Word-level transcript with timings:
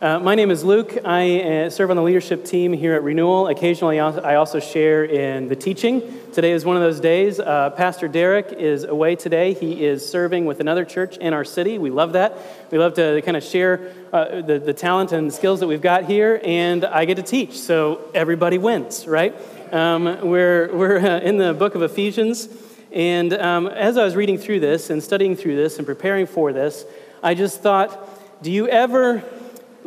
Uh, 0.00 0.16
my 0.20 0.36
name 0.36 0.52
is 0.52 0.62
Luke. 0.62 0.96
I 1.04 1.40
uh, 1.40 1.70
serve 1.70 1.90
on 1.90 1.96
the 1.96 2.04
leadership 2.04 2.44
team 2.44 2.72
here 2.72 2.94
at 2.94 3.02
Renewal. 3.02 3.48
Occasionally, 3.48 3.98
I 3.98 4.36
also 4.36 4.60
share 4.60 5.04
in 5.04 5.48
the 5.48 5.56
teaching. 5.56 6.20
Today 6.32 6.52
is 6.52 6.64
one 6.64 6.76
of 6.76 6.82
those 6.82 7.00
days. 7.00 7.40
Uh, 7.40 7.70
Pastor 7.70 8.06
Derek 8.06 8.52
is 8.52 8.84
away 8.84 9.16
today. 9.16 9.54
He 9.54 9.84
is 9.84 10.08
serving 10.08 10.46
with 10.46 10.60
another 10.60 10.84
church 10.84 11.16
in 11.16 11.34
our 11.34 11.44
city. 11.44 11.78
We 11.78 11.90
love 11.90 12.12
that. 12.12 12.38
We 12.70 12.78
love 12.78 12.94
to 12.94 13.20
kind 13.22 13.36
of 13.36 13.42
share 13.42 13.92
uh, 14.12 14.40
the, 14.42 14.60
the 14.60 14.72
talent 14.72 15.10
and 15.10 15.32
skills 15.32 15.58
that 15.58 15.66
we've 15.66 15.82
got 15.82 16.04
here, 16.04 16.40
and 16.44 16.84
I 16.84 17.04
get 17.04 17.16
to 17.16 17.24
teach, 17.24 17.58
so 17.58 18.00
everybody 18.14 18.56
wins, 18.56 19.04
right? 19.04 19.34
Um, 19.74 20.04
we're 20.28 20.72
we're 20.76 20.98
uh, 20.98 21.18
in 21.18 21.38
the 21.38 21.52
book 21.54 21.74
of 21.74 21.82
Ephesians, 21.82 22.48
and 22.92 23.32
um, 23.32 23.66
as 23.66 23.98
I 23.98 24.04
was 24.04 24.14
reading 24.14 24.38
through 24.38 24.60
this 24.60 24.90
and 24.90 25.02
studying 25.02 25.34
through 25.34 25.56
this 25.56 25.78
and 25.78 25.84
preparing 25.84 26.26
for 26.26 26.52
this, 26.52 26.84
I 27.20 27.34
just 27.34 27.62
thought, 27.62 28.44
do 28.44 28.52
you 28.52 28.68
ever 28.68 29.24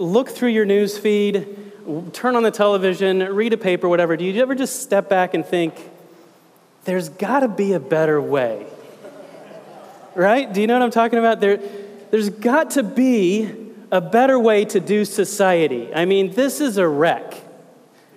look 0.01 0.29
through 0.29 0.49
your 0.49 0.65
news 0.65 0.97
feed, 0.97 1.47
turn 2.13 2.35
on 2.35 2.43
the 2.43 2.51
television, 2.51 3.19
read 3.19 3.53
a 3.53 3.57
paper, 3.57 3.87
whatever, 3.87 4.17
do 4.17 4.25
you 4.25 4.41
ever 4.41 4.55
just 4.55 4.81
step 4.81 5.09
back 5.09 5.33
and 5.33 5.45
think, 5.45 5.75
there's 6.85 7.09
got 7.09 7.41
to 7.41 7.47
be 7.47 7.73
a 7.73 7.79
better 7.79 8.19
way? 8.21 8.65
Right? 10.15 10.51
Do 10.51 10.59
you 10.59 10.67
know 10.67 10.73
what 10.73 10.83
I'm 10.83 10.91
talking 10.91 11.19
about? 11.19 11.39
There, 11.39 11.61
there's 12.09 12.29
got 12.29 12.71
to 12.71 12.83
be 12.83 13.49
a 13.91 14.01
better 14.01 14.39
way 14.39 14.65
to 14.65 14.79
do 14.79 15.05
society. 15.05 15.93
I 15.93 16.05
mean, 16.05 16.31
this 16.31 16.59
is 16.59 16.77
a 16.77 16.87
wreck 16.87 17.35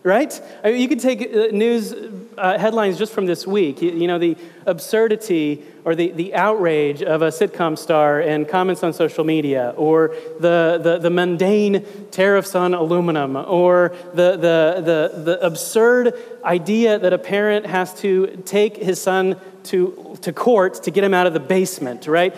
right? 0.05 0.39
I 0.63 0.71
mean, 0.71 0.81
you 0.83 0.89
could 0.89 1.01
take 1.01 1.23
uh, 1.35 1.47
news 1.51 1.93
uh, 2.37 2.59
headlines 2.59 2.99
just 2.99 3.13
from 3.13 3.27
this 3.27 3.47
week. 3.47 3.83
You, 3.83 3.91
you, 3.93 4.07
know, 4.07 4.19
the 4.19 4.37
absurdity 4.67 5.63
or 5.85 5.95
the, 5.95 6.11
the 6.13 6.35
outrage 6.35 7.03
of 7.03 7.23
a 7.23 7.29
sitcom 7.29 7.77
star 7.79 8.21
and 8.21 8.49
comments 8.49 8.83
on 8.83 8.93
social 8.93 9.25
media, 9.25 9.75
or 9.77 10.15
the, 10.41 10.81
the, 10.83 10.99
the 10.99 11.11
mundane 11.11 11.85
tariffs 12.11 12.55
on 12.55 12.75
aluminum, 12.75 13.37
or 13.37 13.95
the, 14.15 14.33
the, 14.33 14.83
the, 14.83 15.23
the 15.23 15.47
absurd 15.47 16.15
idea 16.45 16.99
that 16.99 17.13
a 17.13 17.19
parent 17.19 17.67
has 17.67 17.93
to 18.01 18.27
take 18.45 18.77
his 18.77 19.01
son 19.01 19.37
to, 19.65 20.17
to 20.23 20.33
court 20.33 20.83
to 20.85 20.91
get 20.91 21.05
him 21.05 21.15
out 21.15 21.27
of 21.27 21.33
the 21.33 21.41
basement, 21.41 22.07
right? 22.07 22.35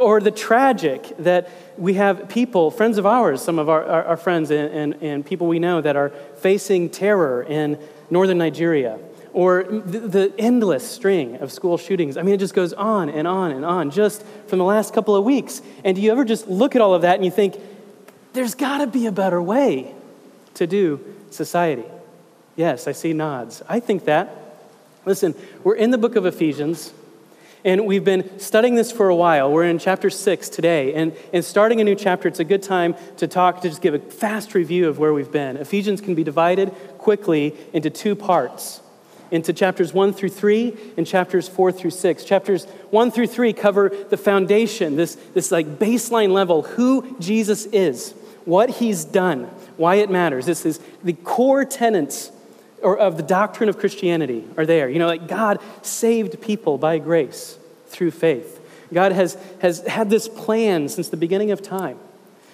Or 0.00 0.20
the 0.20 0.30
tragic 0.30 1.16
that 1.18 1.50
we 1.76 1.94
have 1.94 2.28
people, 2.28 2.70
friends 2.70 2.98
of 2.98 3.06
ours, 3.06 3.42
some 3.42 3.58
of 3.58 3.68
our, 3.68 3.84
our, 3.84 4.04
our 4.04 4.16
friends 4.16 4.50
and, 4.50 4.70
and, 4.72 5.02
and, 5.02 5.26
people 5.26 5.46
we 5.46 5.58
know 5.58 5.80
that 5.80 5.96
are 5.96 6.10
facing 6.36 6.90
terror 6.90 7.42
in 7.42 7.78
northern 8.10 8.38
Nigeria. 8.38 8.98
Or 9.38 9.62
the, 9.62 10.00
the 10.00 10.34
endless 10.36 10.84
string 10.90 11.36
of 11.36 11.52
school 11.52 11.78
shootings. 11.78 12.16
I 12.16 12.22
mean, 12.22 12.34
it 12.34 12.38
just 12.38 12.54
goes 12.54 12.72
on 12.72 13.08
and 13.08 13.28
on 13.28 13.52
and 13.52 13.64
on 13.64 13.92
just 13.92 14.24
from 14.48 14.58
the 14.58 14.64
last 14.64 14.92
couple 14.92 15.14
of 15.14 15.24
weeks. 15.24 15.62
And 15.84 15.94
do 15.94 16.02
you 16.02 16.10
ever 16.10 16.24
just 16.24 16.48
look 16.48 16.74
at 16.74 16.82
all 16.82 16.92
of 16.92 17.02
that 17.02 17.14
and 17.14 17.24
you 17.24 17.30
think, 17.30 17.54
there's 18.32 18.56
got 18.56 18.78
to 18.78 18.88
be 18.88 19.06
a 19.06 19.12
better 19.12 19.40
way 19.40 19.94
to 20.54 20.66
do 20.66 20.98
society? 21.30 21.84
Yes, 22.56 22.88
I 22.88 22.92
see 22.92 23.12
nods. 23.12 23.62
I 23.68 23.78
think 23.78 24.06
that. 24.06 24.28
Listen, 25.04 25.36
we're 25.62 25.76
in 25.76 25.92
the 25.92 25.98
book 25.98 26.16
of 26.16 26.26
Ephesians, 26.26 26.92
and 27.64 27.86
we've 27.86 28.02
been 28.02 28.40
studying 28.40 28.74
this 28.74 28.90
for 28.90 29.08
a 29.08 29.14
while. 29.14 29.52
We're 29.52 29.66
in 29.66 29.78
chapter 29.78 30.10
six 30.10 30.48
today. 30.48 30.94
And, 30.94 31.14
and 31.32 31.44
starting 31.44 31.80
a 31.80 31.84
new 31.84 31.94
chapter, 31.94 32.26
it's 32.26 32.40
a 32.40 32.44
good 32.44 32.64
time 32.64 32.96
to 33.18 33.28
talk, 33.28 33.60
to 33.62 33.68
just 33.68 33.82
give 33.82 33.94
a 33.94 34.00
fast 34.00 34.56
review 34.56 34.88
of 34.88 34.98
where 34.98 35.14
we've 35.14 35.30
been. 35.30 35.58
Ephesians 35.58 36.00
can 36.00 36.16
be 36.16 36.24
divided 36.24 36.74
quickly 36.98 37.54
into 37.72 37.88
two 37.88 38.16
parts 38.16 38.80
into 39.30 39.52
chapters 39.52 39.92
1 39.92 40.12
through 40.12 40.30
3 40.30 40.76
and 40.96 41.06
chapters 41.06 41.48
4 41.48 41.72
through 41.72 41.90
6. 41.90 42.24
Chapters 42.24 42.64
1 42.90 43.10
through 43.10 43.26
3 43.26 43.52
cover 43.52 43.88
the 43.88 44.16
foundation, 44.16 44.96
this, 44.96 45.14
this 45.34 45.50
like 45.50 45.78
baseline 45.78 46.32
level, 46.32 46.62
who 46.62 47.16
Jesus 47.20 47.66
is, 47.66 48.12
what 48.44 48.70
he's 48.70 49.04
done, 49.04 49.44
why 49.76 49.96
it 49.96 50.10
matters. 50.10 50.46
This 50.46 50.64
is 50.64 50.80
the 51.02 51.12
core 51.12 51.64
tenets 51.64 52.32
or 52.82 52.96
of 52.96 53.16
the 53.16 53.22
doctrine 53.22 53.68
of 53.68 53.78
Christianity 53.78 54.44
are 54.56 54.66
there. 54.66 54.88
You 54.88 54.98
know, 54.98 55.06
like 55.06 55.26
God 55.28 55.60
saved 55.82 56.40
people 56.40 56.78
by 56.78 56.98
grace 56.98 57.58
through 57.88 58.12
faith. 58.12 58.60
God 58.92 59.12
has, 59.12 59.36
has 59.60 59.80
had 59.86 60.10
this 60.10 60.28
plan 60.28 60.88
since 60.88 61.08
the 61.08 61.16
beginning 61.16 61.50
of 61.50 61.60
time. 61.60 61.98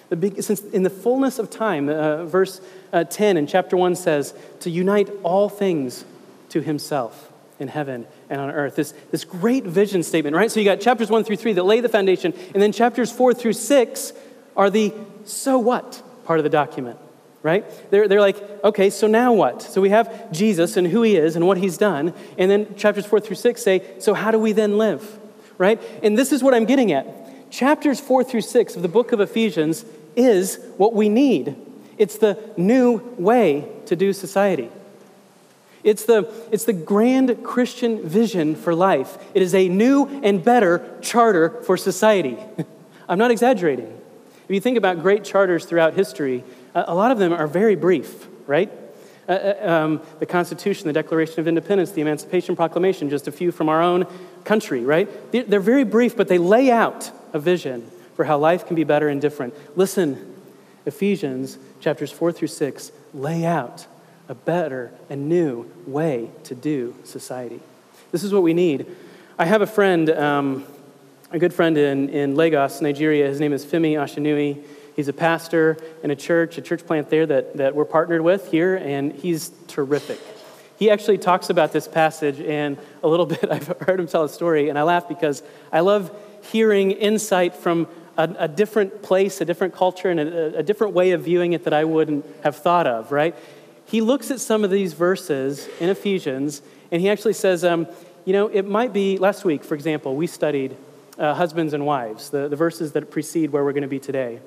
The, 0.09 0.41
since 0.41 0.61
in 0.61 0.83
the 0.83 0.89
fullness 0.89 1.39
of 1.39 1.49
time, 1.49 1.89
uh, 1.89 2.25
verse 2.25 2.61
uh, 2.93 3.05
10 3.05 3.37
in 3.37 3.47
chapter 3.47 3.75
1 3.75 3.95
says, 3.95 4.33
to 4.61 4.69
unite 4.69 5.09
all 5.23 5.49
things 5.49 6.05
to 6.55 6.61
himself 6.61 7.33
in 7.59 7.67
heaven 7.67 8.07
and 8.29 8.39
on 8.39 8.49
earth. 8.49 8.77
This, 8.77 8.93
this 9.11 9.25
great 9.25 9.65
vision 9.65 10.03
statement, 10.03 10.37
right? 10.37 10.49
So 10.49 10.61
you 10.61 10.65
got 10.65 10.79
chapters 10.79 11.09
1 11.09 11.25
through 11.25 11.35
3 11.35 11.51
that 11.53 11.63
lay 11.63 11.81
the 11.81 11.89
foundation, 11.89 12.33
and 12.53 12.63
then 12.63 12.71
chapters 12.71 13.11
4 13.11 13.33
through 13.33 13.53
6 13.53 14.13
are 14.55 14.69
the 14.69 14.93
so 15.25 15.59
what 15.59 16.01
part 16.23 16.39
of 16.39 16.43
the 16.43 16.49
document 16.49 16.97
right? 17.43 17.63
They're, 17.91 18.07
they're 18.07 18.21
like, 18.21 18.37
okay, 18.63 18.89
so 18.89 19.05
now 19.05 19.31
what? 19.31 19.61
So 19.61 19.79
we 19.79 19.89
have 19.89 20.31
Jesus 20.31 20.77
and 20.77 20.87
who 20.87 21.03
he 21.03 21.15
is 21.15 21.35
and 21.35 21.45
what 21.45 21.59
he's 21.59 21.77
done. 21.77 22.11
And 22.39 22.49
then 22.49 22.75
chapters 22.75 23.05
four 23.05 23.19
through 23.19 23.35
six 23.35 23.61
say, 23.61 23.83
so 23.99 24.15
how 24.15 24.31
do 24.31 24.39
we 24.39 24.51
then 24.51 24.79
live, 24.79 25.19
right? 25.59 25.79
And 26.01 26.17
this 26.17 26.31
is 26.31 26.41
what 26.41 26.55
I'm 26.55 26.65
getting 26.65 26.91
at. 26.91 27.51
Chapters 27.51 27.99
four 27.99 28.23
through 28.23 28.41
six 28.41 28.75
of 28.75 28.81
the 28.81 28.87
book 28.87 29.11
of 29.11 29.19
Ephesians 29.19 29.85
is 30.15 30.57
what 30.77 30.95
we 30.95 31.07
need. 31.07 31.55
It's 31.99 32.17
the 32.17 32.39
new 32.57 32.97
way 33.19 33.69
to 33.85 33.95
do 33.95 34.11
society. 34.11 34.71
It's 35.85 36.03
the, 36.03 36.33
it's 36.51 36.65
the 36.65 36.73
grand 36.73 37.43
Christian 37.43 38.01
vision 38.01 38.55
for 38.55 38.73
life. 38.73 39.19
It 39.35 39.43
is 39.43 39.53
a 39.53 39.69
new 39.69 40.07
and 40.23 40.43
better 40.43 40.97
charter 41.01 41.61
for 41.61 41.77
society. 41.77 42.37
I'm 43.07 43.19
not 43.19 43.29
exaggerating. 43.29 43.95
If 44.45 44.49
you 44.49 44.59
think 44.59 44.79
about 44.79 45.03
great 45.03 45.23
charters 45.23 45.63
throughout 45.65 45.93
history, 45.93 46.43
a 46.73 46.95
lot 46.95 47.11
of 47.11 47.19
them 47.19 47.31
are 47.31 47.45
very 47.45 47.75
brief, 47.75 48.27
right? 48.47 48.71
Uh, 49.29 49.31
uh, 49.31 49.67
um, 49.71 50.01
the 50.19 50.25
Constitution, 50.25 50.87
the 50.87 50.93
Declaration 50.93 51.39
of 51.39 51.47
Independence, 51.47 51.91
the 51.91 52.01
Emancipation 52.01 52.55
Proclamation, 52.55 53.11
just 53.11 53.27
a 53.27 53.31
few 53.31 53.51
from 53.51 53.69
our 53.69 53.81
own 53.81 54.07
country, 54.43 54.83
right? 54.83 55.07
They're 55.31 55.59
very 55.59 55.83
brief, 55.83 56.17
but 56.17 56.27
they 56.27 56.39
lay 56.39 56.71
out 56.71 57.11
a 57.31 57.39
vision 57.39 57.89
for 58.15 58.25
how 58.25 58.39
life 58.39 58.65
can 58.65 58.75
be 58.75 58.83
better 58.83 59.07
and 59.07 59.21
different. 59.21 59.53
Listen, 59.77 60.35
Ephesians 60.87 61.59
chapters 61.79 62.11
4 62.11 62.31
through 62.31 62.47
6 62.47 62.91
lay 63.13 63.45
out 63.45 63.85
a 64.27 64.35
better 64.35 64.91
and 65.09 65.29
new 65.29 65.69
way 65.85 66.29
to 66.43 66.55
do 66.55 66.95
society. 67.03 67.59
This 68.11 68.23
is 68.23 68.33
what 68.33 68.43
we 68.43 68.53
need. 68.53 68.87
I 69.37 69.45
have 69.45 69.61
a 69.61 69.67
friend, 69.67 70.09
um, 70.09 70.65
a 71.31 71.39
good 71.39 71.53
friend 71.53 71.77
in, 71.77 72.09
in 72.09 72.35
Lagos, 72.35 72.81
Nigeria. 72.81 73.27
His 73.27 73.39
name 73.39 73.53
is 73.53 73.65
Femi 73.65 73.93
Ashinui. 73.93 74.63
He's 74.95 75.09
a 75.09 75.13
pastor 75.13 75.77
in 76.03 76.11
a 76.11 76.15
church, 76.15 76.57
a 76.57 76.61
church 76.61 76.85
plant 76.85 77.09
there 77.09 77.25
that, 77.25 77.57
that 77.57 77.75
we're 77.75 77.85
partnered 77.85 78.21
with 78.21 78.49
here, 78.49 78.75
and 78.77 79.11
he's 79.11 79.51
terrific. 79.67 80.19
He 80.77 80.89
actually 80.89 81.17
talks 81.17 81.49
about 81.49 81.73
this 81.73 81.87
passage, 81.87 82.39
and 82.39 82.77
a 83.03 83.07
little 83.07 83.25
bit, 83.35 83.51
I've 83.51 83.67
heard 83.81 83.99
him 83.99 84.07
tell 84.07 84.23
a 84.23 84.29
story, 84.29 84.69
and 84.69 84.79
I 84.79 84.83
laugh 84.83 85.09
because 85.09 85.43
I 85.71 85.81
love 85.81 86.15
hearing 86.51 86.91
insight 86.91 87.55
from 87.55 87.87
a, 88.17 88.33
a 88.39 88.47
different 88.47 89.01
place, 89.01 89.41
a 89.41 89.45
different 89.45 89.73
culture, 89.73 90.09
and 90.09 90.19
a, 90.19 90.59
a 90.59 90.63
different 90.63 90.93
way 90.93 91.11
of 91.11 91.23
viewing 91.23 91.53
it 91.53 91.65
that 91.65 91.73
I 91.73 91.83
wouldn't 91.83 92.25
have 92.43 92.55
thought 92.55 92.87
of, 92.87 93.11
right? 93.11 93.35
He 93.85 94.01
looks 94.01 94.31
at 94.31 94.39
some 94.39 94.63
of 94.63 94.71
these 94.71 94.93
verses 94.93 95.69
in 95.79 95.89
Ephesians, 95.89 96.61
and 96.91 97.01
he 97.01 97.09
actually 97.09 97.33
says, 97.33 97.63
um, 97.63 97.87
you 98.25 98.33
know, 98.33 98.47
it 98.47 98.63
might 98.65 98.93
be, 98.93 99.17
last 99.17 99.45
week, 99.45 99.63
for 99.63 99.75
example, 99.75 100.15
we 100.15 100.27
studied 100.27 100.75
uh, 101.19 101.33
husbands 101.35 101.73
and 101.73 101.85
wives, 101.85 102.29
the, 102.31 102.47
the 102.47 102.55
verses 102.55 102.93
that 102.93 103.11
precede 103.11 103.51
where 103.51 103.63
we're 103.63 103.73
going 103.73 103.83
to 103.83 103.87
be 103.87 103.99
today. 103.99 104.39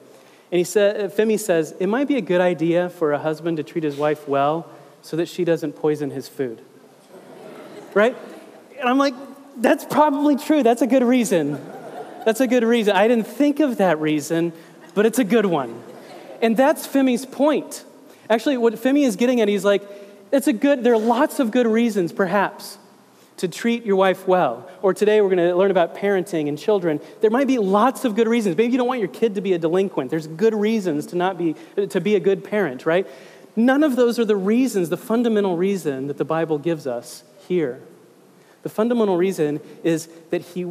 And 0.50 0.59
he 0.59 0.65
said, 0.65 1.12
Femi 1.15 1.38
says, 1.38 1.75
it 1.78 1.87
might 1.87 2.09
be 2.09 2.16
a 2.16 2.21
good 2.21 2.41
idea 2.41 2.88
for 2.88 3.12
a 3.12 3.19
husband 3.19 3.59
to 3.59 3.62
treat 3.62 3.84
his 3.84 3.97
wife 3.97 4.27
well 4.27 4.69
so 5.03 5.16
that 5.16 5.28
she 5.28 5.44
doesn't 5.44 5.75
poison 5.75 6.10
his 6.10 6.28
food. 6.28 6.60
Right? 7.94 8.16
And 8.78 8.88
I'm 8.88 8.98
like, 8.98 9.15
that's 9.59 9.84
probably 9.84 10.37
true. 10.37 10.62
That's 10.62 10.82
a 10.82 10.87
good 10.87 11.03
reason. 11.04 11.60
That's 12.25 12.41
a 12.41 12.47
good 12.47 12.65
reason. 12.65 12.97
I 12.97 13.09
didn't 13.09 13.27
think 13.27 13.60
of 13.60 13.78
that 13.78 14.00
reason, 14.00 14.53
but 14.94 15.06
it's 15.06 15.19
a 15.19 15.25
good 15.25 15.47
one. 15.47 15.82
And 16.43 16.56
that's 16.56 16.87
Femi's 16.87 17.27
point. 17.27 17.84
Actually, 18.30 18.59
what 18.59 18.75
Femi 18.75 19.07
is 19.07 19.16
getting 19.16 19.41
at, 19.41 19.48
he's 19.48 19.65
like, 19.65 19.83
it's 20.30 20.47
a 20.47 20.53
good, 20.53 20.84
there 20.84 20.92
are 20.92 20.98
lots 20.98 21.41
of 21.41 21.51
good 21.51 21.66
reasons, 21.66 22.13
perhaps, 22.13 22.78
to 23.39 23.48
treat 23.48 23.84
your 23.84 23.97
wife 23.97 24.28
well. 24.28 24.69
Or 24.83 24.92
today 24.92 25.21
we're 25.21 25.34
going 25.34 25.48
to 25.48 25.54
learn 25.54 25.71
about 25.71 25.97
parenting 25.97 26.48
and 26.48 26.59
children. 26.59 27.01
There 27.21 27.30
might 27.30 27.47
be 27.47 27.59
lots 27.59 28.04
of 28.04 28.15
good 28.15 28.28
reasons. 28.28 28.57
Maybe 28.57 28.72
you 28.72 28.78
don't 28.78 28.89
want 28.89 29.01
your 29.01 29.09
kid 29.09 29.36
to 29.36 29.41
be 29.41 29.53
a 29.54 29.59
delinquent. 29.59 30.10
There's 30.10 30.27
good 30.27 30.54
reasons 30.54 31.07
to 31.07 31.16
not 31.16 31.39
be 31.39 31.54
to 31.77 32.01
be 32.01 32.16
a 32.16 32.21
good 32.21 32.45
parent, 32.45 32.84
right? 32.84 33.07
None 33.57 33.83
of 33.83 33.97
those 33.97 34.19
are 34.19 34.25
the 34.25 34.36
reasons, 34.36 34.89
the 34.89 34.97
fundamental 34.97 35.57
reason 35.57 36.09
that 36.09 36.19
the 36.19 36.24
Bible 36.24 36.59
gives 36.59 36.86
us 36.86 37.22
here. 37.48 37.81
The 38.63 38.69
fundamental 38.69 39.16
reason 39.16 39.60
is 39.83 40.09
that 40.31 40.42
he 40.42 40.65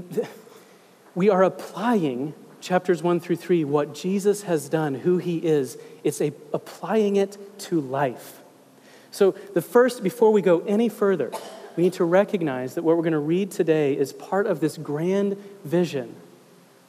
we 1.16 1.30
are 1.30 1.44
applying 1.44 2.34
chapters 2.62 3.04
1 3.04 3.20
through 3.20 3.36
3 3.38 3.64
what 3.64 3.94
Jesus 3.94 4.44
has 4.44 4.70
done, 4.70 4.96
who 4.96 5.18
he 5.18 5.38
is. 5.38 5.78
It's 6.04 6.22
a, 6.22 6.34
applying 6.54 7.16
it 7.16 7.38
to 7.60 7.80
life. 7.80 8.42
So 9.12 9.32
the 9.54 9.62
first 9.62 10.04
before 10.04 10.32
we 10.32 10.42
go 10.42 10.62
any 10.62 10.90
further, 10.90 11.32
we 11.76 11.84
need 11.84 11.94
to 11.94 12.06
recognize 12.06 12.76
that 12.76 12.84
what 12.84 12.98
we're 12.98 13.04
going 13.04 13.14
to 13.14 13.20
read 13.20 13.52
today 13.52 13.98
is 13.98 14.14
part 14.14 14.48
of 14.48 14.60
this 14.60 14.78
grand 14.78 15.38
vision 15.64 16.16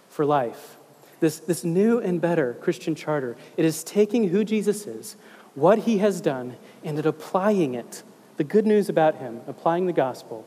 for 0.09 0.25
life. 0.25 0.77
This, 1.21 1.39
this 1.41 1.65
new 1.65 1.99
and 1.99 2.21
better 2.21 2.55
Christian 2.61 2.95
charter, 2.95 3.37
it 3.57 3.65
is 3.65 3.83
taking 3.85 4.29
who 4.29 4.45
Jesus 4.45 4.87
is, 4.87 5.17
what 5.55 5.81
he 5.81 5.99
has 5.99 6.21
done, 6.21 6.57
and 6.85 6.99
it 6.99 7.07
applying 7.07 7.75
it, 7.75 8.03
the 8.37 8.45
good 8.45 8.67
news 8.67 8.89
about 8.89 9.17
him, 9.17 9.41
applying 9.47 9.87
the 9.87 9.93
gospel 9.93 10.47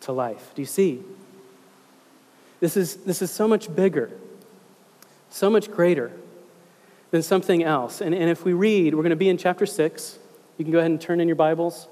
to 0.00 0.12
life. 0.12 0.52
Do 0.54 0.62
you 0.62 0.66
see? 0.66 1.02
This 2.60 2.76
is, 2.76 2.96
this 2.96 3.20
is 3.20 3.30
so 3.30 3.48
much 3.48 3.74
bigger, 3.74 4.10
so 5.34 5.50
much 5.50 5.68
greater 5.68 6.12
than 7.10 7.20
something 7.20 7.64
else. 7.64 8.00
And, 8.00 8.14
and 8.14 8.30
if 8.30 8.44
we 8.44 8.52
read, 8.52 8.94
we're 8.94 9.02
going 9.02 9.10
to 9.10 9.16
be 9.16 9.28
in 9.28 9.36
chapter 9.36 9.66
6. 9.66 10.18
You 10.58 10.64
can 10.64 10.70
go 10.70 10.78
ahead 10.78 10.92
and 10.92 11.00
turn 11.00 11.20
in 11.20 11.26
your 11.26 11.34
Bibles, 11.34 11.88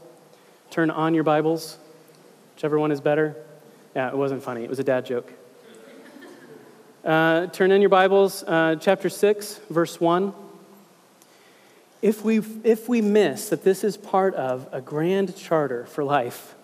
turn 0.70 0.92
on 0.92 1.12
your 1.12 1.24
Bibles, 1.24 1.76
whichever 2.54 2.78
one 2.78 2.92
is 2.92 3.00
better. 3.00 3.34
Yeah, 3.96 4.08
it 4.10 4.16
wasn't 4.16 4.44
funny, 4.44 4.62
it 4.62 4.70
was 4.70 4.78
a 4.78 4.84
dad 4.84 5.04
joke. 5.04 5.32
Uh, 7.04 7.48
turn 7.48 7.72
in 7.72 7.80
your 7.80 7.90
Bibles, 7.90 8.44
uh, 8.44 8.76
chapter 8.80 9.08
6, 9.08 9.60
verse 9.68 10.00
1. 10.00 10.32
If 12.00 12.22
we, 12.22 12.38
if 12.62 12.88
we 12.88 13.00
miss 13.00 13.48
that 13.48 13.64
this 13.64 13.82
is 13.82 13.96
part 13.96 14.36
of 14.36 14.68
a 14.70 14.80
grand 14.80 15.36
charter 15.36 15.84
for 15.86 16.04
life, 16.04 16.54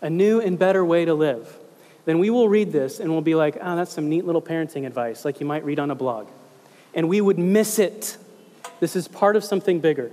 a 0.00 0.08
new 0.08 0.40
and 0.40 0.56
better 0.56 0.84
way 0.84 1.04
to 1.04 1.14
live, 1.14 1.58
then 2.04 2.18
we 2.18 2.30
will 2.30 2.48
read 2.48 2.72
this 2.72 3.00
and 3.00 3.10
we'll 3.10 3.20
be 3.20 3.34
like, 3.34 3.56
oh, 3.60 3.76
that's 3.76 3.92
some 3.92 4.08
neat 4.08 4.24
little 4.24 4.42
parenting 4.42 4.86
advice, 4.86 5.24
like 5.24 5.40
you 5.40 5.46
might 5.46 5.64
read 5.64 5.78
on 5.78 5.90
a 5.90 5.94
blog. 5.94 6.28
And 6.94 7.08
we 7.08 7.20
would 7.20 7.38
miss 7.38 7.78
it. 7.78 8.16
This 8.80 8.96
is 8.96 9.06
part 9.06 9.36
of 9.36 9.44
something 9.44 9.80
bigger, 9.80 10.10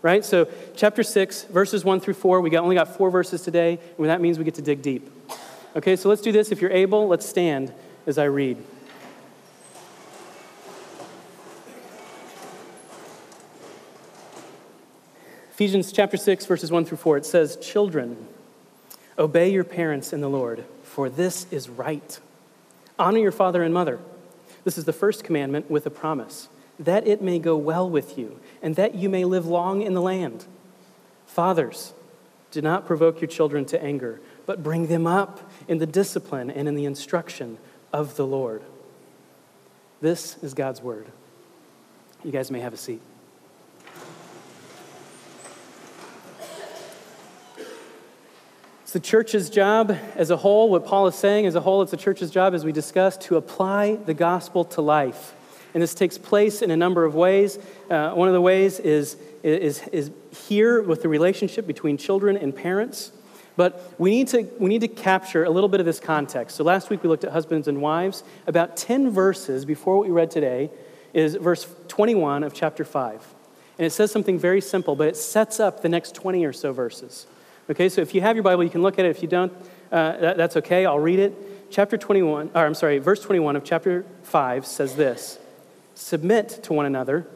right? 0.00 0.24
So, 0.24 0.48
chapter 0.74 1.02
6, 1.02 1.44
verses 1.44 1.84
1 1.84 2.00
through 2.00 2.14
4, 2.14 2.40
we 2.40 2.50
got, 2.50 2.62
only 2.62 2.74
got 2.74 2.96
four 2.96 3.10
verses 3.10 3.42
today, 3.42 3.78
and 3.98 4.06
that 4.06 4.20
means 4.20 4.38
we 4.38 4.44
get 4.44 4.54
to 4.54 4.62
dig 4.62 4.80
deep. 4.80 5.10
Okay, 5.76 5.96
so 5.96 6.08
let's 6.08 6.22
do 6.22 6.32
this. 6.32 6.50
If 6.50 6.62
you're 6.62 6.70
able, 6.70 7.06
let's 7.08 7.26
stand 7.26 7.72
as 8.06 8.16
I 8.16 8.24
read. 8.24 8.56
Ephesians 15.52 15.92
chapter 15.92 16.16
6, 16.16 16.46
verses 16.46 16.70
1 16.70 16.84
through 16.86 16.98
4, 16.98 17.18
it 17.18 17.26
says, 17.26 17.56
Children, 17.56 18.28
obey 19.18 19.50
your 19.52 19.64
parents 19.64 20.12
in 20.12 20.20
the 20.20 20.30
Lord 20.30 20.64
for 20.98 21.08
this 21.08 21.46
is 21.52 21.68
right. 21.68 22.18
Honor 22.98 23.20
your 23.20 23.30
father 23.30 23.62
and 23.62 23.72
mother. 23.72 24.00
This 24.64 24.76
is 24.76 24.84
the 24.84 24.92
first 24.92 25.22
commandment 25.22 25.70
with 25.70 25.86
a 25.86 25.90
promise 25.90 26.48
that 26.76 27.06
it 27.06 27.22
may 27.22 27.38
go 27.38 27.56
well 27.56 27.88
with 27.88 28.18
you 28.18 28.40
and 28.62 28.74
that 28.74 28.96
you 28.96 29.08
may 29.08 29.24
live 29.24 29.46
long 29.46 29.80
in 29.80 29.94
the 29.94 30.02
land. 30.02 30.46
Fathers, 31.24 31.92
do 32.50 32.60
not 32.62 32.84
provoke 32.84 33.20
your 33.20 33.28
children 33.28 33.64
to 33.66 33.80
anger, 33.80 34.20
but 34.44 34.64
bring 34.64 34.88
them 34.88 35.06
up 35.06 35.48
in 35.68 35.78
the 35.78 35.86
discipline 35.86 36.50
and 36.50 36.66
in 36.66 36.74
the 36.74 36.84
instruction 36.84 37.58
of 37.92 38.16
the 38.16 38.26
Lord. 38.26 38.64
This 40.00 40.36
is 40.42 40.52
God's 40.52 40.82
word. 40.82 41.06
You 42.24 42.32
guys 42.32 42.50
may 42.50 42.58
have 42.58 42.74
a 42.74 42.76
seat. 42.76 43.02
It's 48.88 48.94
the 48.94 49.00
church's 49.00 49.50
job 49.50 49.94
as 50.16 50.30
a 50.30 50.38
whole, 50.38 50.70
what 50.70 50.86
Paul 50.86 51.08
is 51.08 51.14
saying 51.14 51.44
as 51.44 51.54
a 51.54 51.60
whole, 51.60 51.82
it's 51.82 51.90
the 51.90 51.98
church's 51.98 52.30
job, 52.30 52.54
as 52.54 52.64
we 52.64 52.72
discussed, 52.72 53.20
to 53.20 53.36
apply 53.36 53.96
the 53.96 54.14
gospel 54.14 54.64
to 54.64 54.80
life. 54.80 55.34
And 55.74 55.82
this 55.82 55.92
takes 55.92 56.16
place 56.16 56.62
in 56.62 56.70
a 56.70 56.76
number 56.76 57.04
of 57.04 57.14
ways. 57.14 57.58
Uh, 57.90 58.12
one 58.12 58.28
of 58.28 58.32
the 58.32 58.40
ways 58.40 58.80
is, 58.80 59.18
is, 59.42 59.86
is 59.88 60.10
here 60.46 60.80
with 60.80 61.02
the 61.02 61.08
relationship 61.10 61.66
between 61.66 61.98
children 61.98 62.38
and 62.38 62.56
parents. 62.56 63.12
But 63.56 63.92
we 63.98 64.08
need, 64.08 64.28
to, 64.28 64.48
we 64.58 64.70
need 64.70 64.80
to 64.80 64.88
capture 64.88 65.44
a 65.44 65.50
little 65.50 65.68
bit 65.68 65.80
of 65.80 65.84
this 65.84 66.00
context. 66.00 66.56
So 66.56 66.64
last 66.64 66.88
week 66.88 67.02
we 67.02 67.10
looked 67.10 67.24
at 67.24 67.32
husbands 67.32 67.68
and 67.68 67.82
wives. 67.82 68.24
About 68.46 68.78
10 68.78 69.10
verses 69.10 69.66
before 69.66 69.98
what 69.98 70.06
we 70.06 70.12
read 70.14 70.30
today 70.30 70.70
is 71.12 71.34
verse 71.34 71.66
21 71.88 72.42
of 72.42 72.54
chapter 72.54 72.86
5. 72.86 73.34
And 73.76 73.84
it 73.84 73.90
says 73.90 74.10
something 74.10 74.38
very 74.38 74.62
simple, 74.62 74.96
but 74.96 75.08
it 75.08 75.16
sets 75.18 75.60
up 75.60 75.82
the 75.82 75.90
next 75.90 76.14
20 76.14 76.42
or 76.46 76.54
so 76.54 76.72
verses. 76.72 77.26
Okay, 77.70 77.90
so 77.90 78.00
if 78.00 78.14
you 78.14 78.22
have 78.22 78.34
your 78.34 78.42
Bible, 78.42 78.64
you 78.64 78.70
can 78.70 78.82
look 78.82 78.98
at 78.98 79.04
it. 79.04 79.10
If 79.10 79.22
you 79.22 79.28
don't, 79.28 79.52
uh, 79.92 80.16
that, 80.16 80.36
that's 80.38 80.56
okay. 80.56 80.86
I'll 80.86 80.98
read 80.98 81.18
it. 81.18 81.70
Chapter 81.70 81.98
21, 81.98 82.52
or 82.54 82.64
I'm 82.64 82.74
sorry, 82.74 82.98
verse 82.98 83.20
21 83.20 83.56
of 83.56 83.64
chapter 83.64 84.06
5 84.22 84.64
says 84.64 84.96
this 84.96 85.38
Submit 85.94 86.60
to 86.62 86.72
one 86.72 86.86
another 86.86 87.26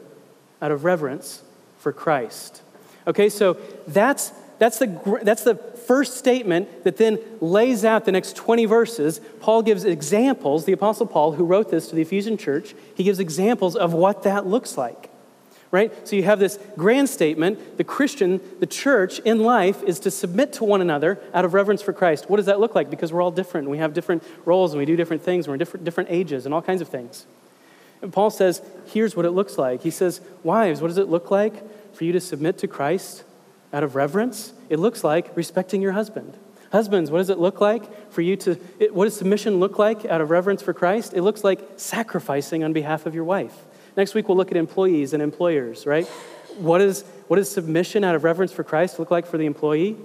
out 0.59 0.71
of 0.71 0.85
reverence 0.85 1.43
for 1.77 1.91
Christ. 1.91 2.63
Okay, 3.05 3.29
so 3.29 3.57
that's, 3.85 4.31
that's, 4.57 4.79
the, 4.79 5.19
that's 5.21 5.43
the 5.43 5.55
first 5.55 6.17
statement 6.17 6.83
that 6.83 6.97
then 6.97 7.19
lays 7.39 7.85
out 7.85 8.05
the 8.05 8.11
next 8.11 8.35
20 8.35 8.65
verses. 8.65 9.21
Paul 9.39 9.61
gives 9.61 9.83
examples, 9.83 10.65
the 10.65 10.71
Apostle 10.71 11.05
Paul, 11.05 11.33
who 11.33 11.45
wrote 11.45 11.69
this 11.69 11.89
to 11.89 11.95
the 11.95 12.01
Ephesian 12.01 12.37
church, 12.37 12.73
he 12.95 13.03
gives 13.03 13.19
examples 13.19 13.75
of 13.75 13.93
what 13.93 14.23
that 14.23 14.47
looks 14.47 14.77
like 14.77 15.09
right? 15.73 16.07
So 16.07 16.15
you 16.15 16.21
have 16.21 16.37
this 16.37 16.59
grand 16.77 17.09
statement 17.09 17.77
the 17.77 17.83
Christian, 17.83 18.39
the 18.59 18.67
church 18.67 19.17
in 19.19 19.39
life 19.39 19.81
is 19.83 19.99
to 20.01 20.11
submit 20.11 20.53
to 20.53 20.63
one 20.63 20.81
another 20.81 21.19
out 21.33 21.45
of 21.45 21.55
reverence 21.55 21.81
for 21.81 21.91
Christ. 21.93 22.29
What 22.29 22.37
does 22.37 22.45
that 22.45 22.59
look 22.59 22.75
like? 22.75 22.91
Because 22.91 23.11
we're 23.11 23.23
all 23.23 23.31
different. 23.31 23.67
We 23.67 23.79
have 23.79 23.91
different 23.91 24.23
roles 24.45 24.71
and 24.71 24.79
we 24.79 24.85
do 24.85 24.95
different 24.95 25.23
things. 25.23 25.47
We're 25.47 25.55
in 25.55 25.57
different, 25.57 25.83
different 25.83 26.11
ages 26.11 26.45
and 26.45 26.53
all 26.53 26.61
kinds 26.61 26.81
of 26.81 26.89
things. 26.89 27.25
And 28.03 28.13
Paul 28.13 28.29
says, 28.29 28.61
here's 28.85 29.15
what 29.15 29.25
it 29.25 29.31
looks 29.31 29.57
like. 29.57 29.81
He 29.81 29.89
says, 29.89 30.21
Wives, 30.43 30.79
what 30.79 30.89
does 30.89 30.99
it 30.99 31.09
look 31.09 31.31
like 31.31 31.55
for 31.95 32.03
you 32.03 32.11
to 32.11 32.21
submit 32.21 32.59
to 32.59 32.67
Christ 32.67 33.23
out 33.73 33.83
of 33.83 33.95
reverence? 33.95 34.53
It 34.69 34.77
looks 34.77 35.03
like 35.03 35.35
respecting 35.35 35.81
your 35.81 35.93
husband. 35.93 36.37
Husbands, 36.71 37.09
what 37.09 37.17
does 37.17 37.31
it 37.31 37.39
look 37.39 37.59
like 37.61 38.11
for 38.11 38.21
you 38.21 38.35
to, 38.37 38.59
it, 38.79 38.93
what 38.93 39.05
does 39.05 39.15
submission 39.15 39.59
look 39.59 39.79
like 39.79 40.05
out 40.05 40.21
of 40.21 40.29
reverence 40.29 40.61
for 40.61 40.73
Christ? 40.73 41.13
It 41.15 41.23
looks 41.23 41.43
like 41.43 41.67
sacrificing 41.77 42.63
on 42.63 42.73
behalf 42.73 43.07
of 43.07 43.15
your 43.15 43.23
wife. 43.23 43.55
Next 43.95 44.15
week, 44.15 44.27
we'll 44.27 44.37
look 44.37 44.51
at 44.51 44.57
employees 44.57 45.13
and 45.13 45.21
employers, 45.21 45.85
right? 45.85 46.07
What, 46.57 46.81
is, 46.81 47.03
what 47.27 47.37
does 47.37 47.51
submission 47.51 48.03
out 48.03 48.15
of 48.15 48.23
reverence 48.23 48.51
for 48.51 48.63
Christ 48.63 48.99
look 48.99 49.11
like 49.11 49.25
for 49.25 49.37
the 49.37 49.45
employee? 49.45 49.97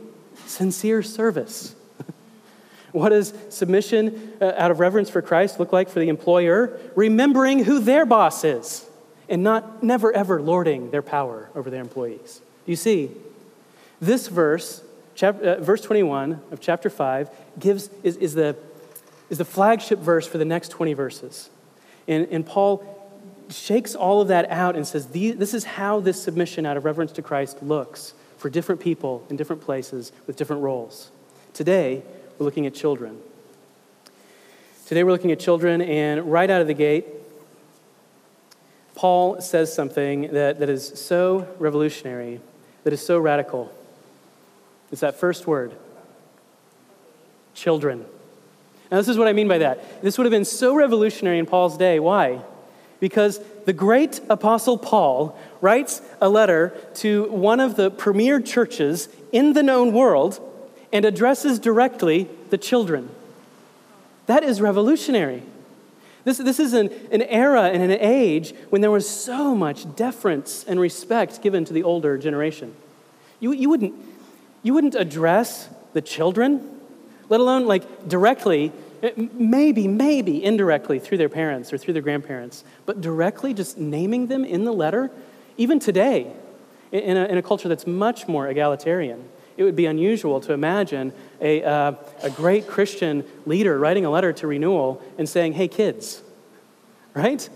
Sincere 0.47 1.03
service. 1.03 1.75
what 2.93 3.11
does 3.11 3.33
submission 3.49 4.35
uh, 4.41 4.53
out 4.57 4.71
of 4.71 4.81
reverence 4.81 5.09
for 5.11 5.23
Christ 5.23 5.59
look 5.59 5.73
like 5.73 5.89
for 5.89 6.01
the 6.01 6.09
employer? 6.09 6.79
Remembering 6.95 7.65
who 7.65 7.79
their 7.81 8.05
boss 8.05 8.45
is 8.45 8.87
and 9.29 9.43
not 9.43 9.83
never 9.83 10.13
ever 10.13 10.41
lording 10.41 10.91
their 10.91 11.03
power 11.03 11.51
over 11.55 11.71
their 11.71 11.81
employees. 11.81 12.41
You 12.67 12.77
see, 12.77 13.11
this 14.01 14.29
verse, 14.29 14.83
chapter, 15.15 15.53
uh, 15.53 15.61
verse 15.61 15.81
21 15.83 16.41
of 16.51 16.61
chapter 16.61 16.91
5, 16.91 17.31
gives, 17.59 17.91
is, 18.03 18.17
is, 18.17 18.35
the, 18.35 18.57
is 19.31 19.39
the 19.39 19.45
flagship 19.45 19.99
verse 19.99 20.27
for 20.27 20.39
the 20.39 20.45
next 20.45 20.69
20 20.69 20.93
verses. 20.95 21.51
And, 22.07 22.27
and 22.31 22.47
Paul 22.47 22.98
shakes 23.51 23.95
all 23.95 24.21
of 24.21 24.29
that 24.29 24.51
out 24.51 24.77
and 24.77 24.87
says, 24.87 25.07
This 25.09 25.55
is 25.55 25.65
how 25.65 26.01
this 26.01 26.23
submission 26.23 26.67
out 26.67 26.77
of 26.77 26.85
reverence 26.85 27.13
to 27.13 27.23
Christ 27.23 27.63
looks 27.63 28.15
for 28.37 28.51
different 28.51 28.81
people 28.81 29.25
in 29.31 29.37
different 29.37 29.63
places 29.63 30.13
with 30.27 30.37
different 30.37 30.63
roles. 30.63 31.11
Today, 31.53 32.03
we're 32.39 32.45
looking 32.45 32.67
at 32.67 32.75
children. 32.75 33.19
Today, 34.87 35.05
we're 35.05 35.13
looking 35.13 35.33
at 35.33 35.41
children, 35.41 35.83
and 35.83 36.31
right 36.31 36.49
out 36.49 36.61
of 36.61 36.67
the 36.67 36.75
gate, 36.75 37.07
Paul 38.95 39.41
says 39.41 39.73
something 39.73 40.33
that, 40.33 40.61
that 40.61 40.69
is 40.69 40.89
so 40.89 41.47
revolutionary, 41.59 42.41
that 42.85 42.93
is 42.93 43.05
so 43.05 43.19
radical. 43.19 43.73
It's 44.91 45.03
that 45.03 45.17
first 45.17 45.47
word 45.47 45.73
children. 47.55 48.07
Now, 48.91 48.97
this 48.97 49.09
is 49.09 49.19
what 49.19 49.29
I 49.29 49.33
mean 49.33 49.49
by 49.49 49.59
that. 49.59 50.01
This 50.01 50.17
would 50.17 50.25
have 50.25 50.31
been 50.31 50.45
so 50.45 50.75
revolutionary 50.75 51.39
in 51.39 51.47
Paul's 51.47 51.77
day. 51.77 52.01
Why? 52.01 52.41
Because 53.01 53.41
the 53.65 53.73
great 53.73 54.21
apostle 54.29 54.79
Paul 54.79 55.39
writes 55.61 56.03
a 56.21 56.29
letter 56.29 56.77
to 56.97 57.25
one 57.31 57.61
of 57.61 57.77
the 57.77 57.91
premier 57.91 58.41
churches 58.41 59.09
in 59.33 59.53
the 59.53 59.63
known 59.63 59.93
world 59.93 60.41
and 60.93 61.05
addresses 61.05 61.59
directly 61.59 62.29
the 62.51 62.59
children. 62.59 63.11
That 64.27 64.43
is 64.43 64.61
revolutionary. 64.61 65.43
This, 66.25 66.39
this 66.39 66.61
is 66.61 66.75
an, 66.75 66.91
an 67.11 67.23
era 67.23 67.71
and 67.71 67.83
an 67.83 67.99
age 68.01 68.55
when 68.71 68.83
there 68.83 68.91
was 68.91 69.09
so 69.09 69.55
much 69.55 69.95
deference 69.97 70.65
and 70.65 70.79
respect 70.79 71.41
given 71.41 71.65
to 71.65 71.73
the 71.73 71.83
older 71.83 72.19
generation. 72.19 72.75
You, 73.41 73.53
you, 73.53 73.71
wouldn't, 73.71 73.95
you 74.63 74.75
wouldn't 74.75 74.95
address 74.95 75.69
the 75.93 76.03
children, 76.03 76.81
let 77.29 77.41
alone 77.41 77.67
like 77.67 78.09
directly 78.09 78.73
Maybe, 79.33 79.87
maybe 79.87 80.43
indirectly 80.43 80.99
through 80.99 81.19
their 81.19 81.29
parents 81.29 81.73
or 81.73 81.79
through 81.79 81.95
their 81.95 82.03
grandparents, 82.03 82.65
but 82.85 83.01
directly 83.01 83.55
just 83.55 83.79
naming 83.79 84.27
them 84.27 84.45
in 84.45 84.65
the 84.65 84.73
letter, 84.73 85.11
even 85.57 85.79
today, 85.79 86.33
in 86.91 87.17
a, 87.17 87.27
in 87.27 87.39
a 87.39 87.43
culture 87.43 87.69
that's 87.69 87.87
much 87.87 88.27
more 88.27 88.49
egalitarian, 88.49 89.29
it 89.57 89.65
would 89.65 89.77
be 89.77 89.87
unusual 89.87 90.41
to 90.41 90.53
imagine 90.53 91.13
a, 91.41 91.63
uh, 91.63 91.93
a 92.23 92.31
great 92.31 92.67
Christian 92.67 93.25
leader 93.45 93.79
writing 93.79 94.05
a 94.05 94.11
letter 94.11 94.33
to 94.35 94.47
renewal 94.47 95.03
and 95.19 95.29
saying, 95.29 95.53
hey, 95.53 95.69
kids, 95.69 96.23
right? 97.15 97.49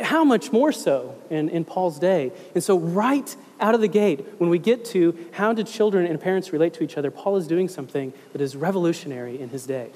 How 0.00 0.22
much 0.22 0.52
more 0.52 0.70
so 0.70 1.16
in, 1.30 1.48
in 1.48 1.64
Paul's 1.64 1.98
day? 1.98 2.30
And 2.54 2.62
so, 2.62 2.78
right 2.78 3.34
out 3.58 3.74
of 3.74 3.80
the 3.80 3.88
gate, 3.88 4.24
when 4.38 4.50
we 4.50 4.58
get 4.58 4.84
to 4.86 5.18
how 5.32 5.52
did 5.52 5.66
children 5.66 6.06
and 6.06 6.20
parents 6.20 6.52
relate 6.52 6.74
to 6.74 6.84
each 6.84 6.96
other, 6.96 7.10
Paul 7.10 7.36
is 7.36 7.46
doing 7.46 7.68
something 7.68 8.12
that 8.32 8.40
is 8.40 8.54
revolutionary 8.54 9.40
in 9.40 9.48
his 9.48 9.66
day. 9.66 9.90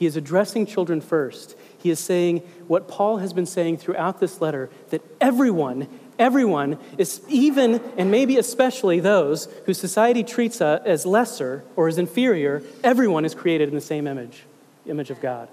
He 0.00 0.06
is 0.06 0.16
addressing 0.16 0.64
children 0.64 1.02
first. 1.02 1.54
He 1.76 1.90
is 1.90 1.98
saying 1.98 2.38
what 2.68 2.88
Paul 2.88 3.18
has 3.18 3.34
been 3.34 3.44
saying 3.44 3.76
throughout 3.76 4.18
this 4.18 4.40
letter 4.40 4.70
that 4.88 5.02
everyone, 5.20 5.88
everyone 6.18 6.78
is 6.96 7.20
even 7.28 7.82
and 7.98 8.10
maybe 8.10 8.38
especially 8.38 8.98
those 8.98 9.46
who 9.66 9.74
society 9.74 10.24
treats 10.24 10.62
uh, 10.62 10.80
as 10.86 11.04
lesser 11.04 11.64
or 11.76 11.86
as 11.86 11.98
inferior, 11.98 12.62
everyone 12.82 13.26
is 13.26 13.34
created 13.34 13.68
in 13.68 13.74
the 13.74 13.80
same 13.82 14.06
image, 14.06 14.44
image 14.86 15.10
of 15.10 15.20
God. 15.20 15.50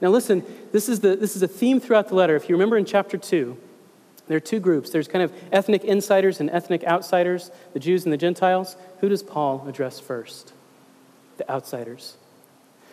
Now 0.00 0.10
listen, 0.10 0.44
this 0.70 0.88
is, 0.88 1.00
the, 1.00 1.16
this 1.16 1.34
is 1.34 1.42
a 1.42 1.48
theme 1.48 1.80
throughout 1.80 2.06
the 2.06 2.14
letter. 2.14 2.36
If 2.36 2.48
you 2.48 2.54
remember 2.54 2.76
in 2.76 2.84
chapter 2.84 3.18
2, 3.18 3.58
there 4.28 4.36
are 4.36 4.40
two 4.40 4.60
groups. 4.60 4.90
There's 4.90 5.08
kind 5.08 5.24
of 5.24 5.32
ethnic 5.50 5.82
insiders 5.82 6.38
and 6.38 6.50
ethnic 6.50 6.84
outsiders, 6.84 7.50
the 7.72 7.80
Jews 7.80 8.04
and 8.04 8.12
the 8.12 8.16
Gentiles. 8.16 8.76
Who 9.00 9.08
does 9.08 9.24
Paul 9.24 9.66
address 9.66 9.98
first? 9.98 10.52
The 11.38 11.50
outsiders. 11.50 12.16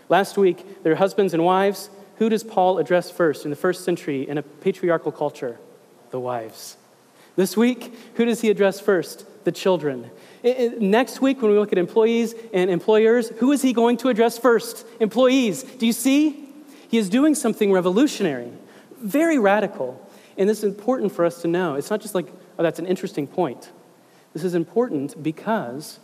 Last 0.10 0.38
week, 0.38 0.84
their 0.84 0.96
husbands 0.96 1.34
and 1.34 1.44
wives. 1.44 1.90
Who 2.18 2.30
does 2.30 2.44
Paul 2.44 2.78
address 2.78 3.12
first 3.12 3.44
in 3.44 3.50
the 3.50 3.58
first 3.58 3.84
century 3.84 4.28
in 4.28 4.38
a 4.38 4.44
patriarchal 4.44 5.12
culture? 5.12 5.58
The 6.12 6.20
wives. 6.20 6.78
This 7.36 7.58
week, 7.58 7.94
who 8.16 8.26
does 8.26 8.42
he 8.42 8.50
address 8.50 8.80
first? 8.80 9.26
The 9.44 9.52
children. 9.52 10.10
Next 10.44 11.22
week, 11.22 11.42
when 11.42 11.52
we 11.52 11.58
look 11.58 11.72
at 11.72 11.78
employees 11.78 12.34
and 12.54 12.70
employers, 12.70 13.30
who 13.38 13.52
is 13.52 13.62
he 13.62 13.74
going 13.74 13.98
to 13.98 14.10
address 14.10 14.38
first? 14.38 14.86
Employees. 15.00 15.64
Do 15.64 15.86
you 15.86 15.94
see? 15.94 16.50
He 16.88 16.98
is 16.98 17.10
doing 17.10 17.36
something 17.36 17.72
revolutionary, 17.72 18.52
very 19.02 19.38
radical. 19.38 20.02
And 20.38 20.48
this 20.48 20.60
is 20.60 20.64
important 20.64 21.12
for 21.12 21.26
us 21.26 21.42
to 21.42 21.48
know. 21.48 21.76
It's 21.76 21.90
not 21.90 22.00
just 22.00 22.16
like, 22.16 22.28
oh, 22.58 22.64
that's 22.64 22.80
an 22.80 22.86
interesting 22.86 23.28
point. 23.28 23.72
This 24.34 24.44
is 24.44 24.54
important 24.54 25.22
because 25.22 26.00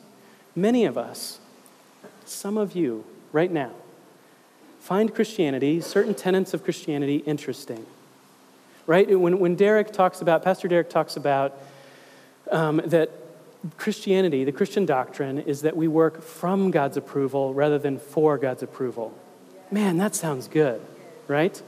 many 0.56 0.86
of 0.86 0.98
us, 0.98 1.40
some 2.26 2.58
of 2.58 2.76
you 2.76 3.06
right 3.32 3.52
now, 3.52 3.72
find 4.82 5.14
Christianity, 5.14 5.80
certain 5.80 6.14
tenets 6.14 6.54
of 6.54 6.64
Christianity, 6.64 7.18
interesting. 7.18 7.86
Right? 8.88 9.18
When, 9.18 9.40
when 9.40 9.56
Derek 9.56 9.94
talks 9.94 10.22
about, 10.22 10.44
Pastor 10.44 10.68
Derek 10.68 10.90
talks 10.90 11.16
about 11.16 11.58
um, 12.52 12.82
that 12.86 13.12
Christianity, 13.78 14.44
the 14.44 14.52
Christian 14.52 14.86
doctrine, 14.86 15.40
is 15.40 15.62
that 15.62 15.78
we 15.78 15.88
work 15.88 16.24
from 16.24 16.72
God's 16.72 16.98
approval 16.98 17.54
rather 17.54 17.78
than 17.78 18.00
for 18.00 18.38
God's 18.38 18.64
approval. 18.64 19.18
Man, 19.70 19.98
that 19.98 20.16
sounds 20.16 20.48
good, 20.48 20.82
right? 21.28 21.62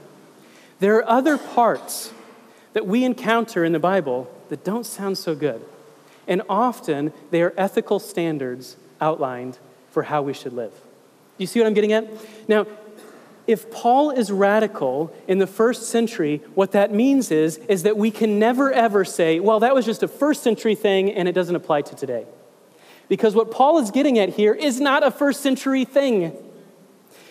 There 0.79 0.97
are 0.97 1.07
other 1.07 1.37
parts 1.37 2.11
that 2.73 2.87
we 2.87 3.05
encounter 3.05 3.63
in 3.63 3.71
the 3.71 3.79
Bible 3.79 4.29
that 4.49 4.63
don't 4.63 4.85
sound 4.85 5.19
so 5.19 5.35
good. 5.35 5.63
And 6.27 6.41
often 6.49 7.13
they 7.29 7.43
are 7.43 7.53
ethical 7.55 7.99
standards 7.99 8.75
outlined 8.99 9.59
for 9.91 10.03
how 10.03 10.23
we 10.23 10.33
should 10.33 10.53
live. 10.53 10.73
You 11.37 11.45
see 11.45 11.59
what 11.59 11.67
I'm 11.67 11.73
getting 11.73 11.93
at? 11.93 12.07
Now, 12.49 12.65
if 13.45 13.69
Paul 13.71 14.11
is 14.11 14.31
radical 14.31 15.13
in 15.27 15.39
the 15.39 15.47
first 15.47 15.89
century, 15.89 16.41
what 16.53 16.71
that 16.71 16.93
means 16.93 17.29
is, 17.31 17.57
is 17.67 17.83
that 17.83 17.97
we 17.97 18.09
can 18.09 18.39
never 18.39 18.71
ever 18.71 19.03
say, 19.03 19.39
well, 19.39 19.59
that 19.59 19.75
was 19.75 19.85
just 19.85 20.01
a 20.03 20.07
first 20.07 20.43
century 20.43 20.75
thing 20.75 21.11
and 21.11 21.27
it 21.27 21.33
doesn't 21.33 21.55
apply 21.55 21.81
to 21.81 21.95
today. 21.95 22.25
Because 23.09 23.35
what 23.35 23.51
Paul 23.51 23.79
is 23.79 23.91
getting 23.91 24.17
at 24.17 24.29
here 24.29 24.53
is 24.53 24.79
not 24.79 25.05
a 25.05 25.11
first 25.11 25.41
century 25.41 25.83
thing. 25.83 26.33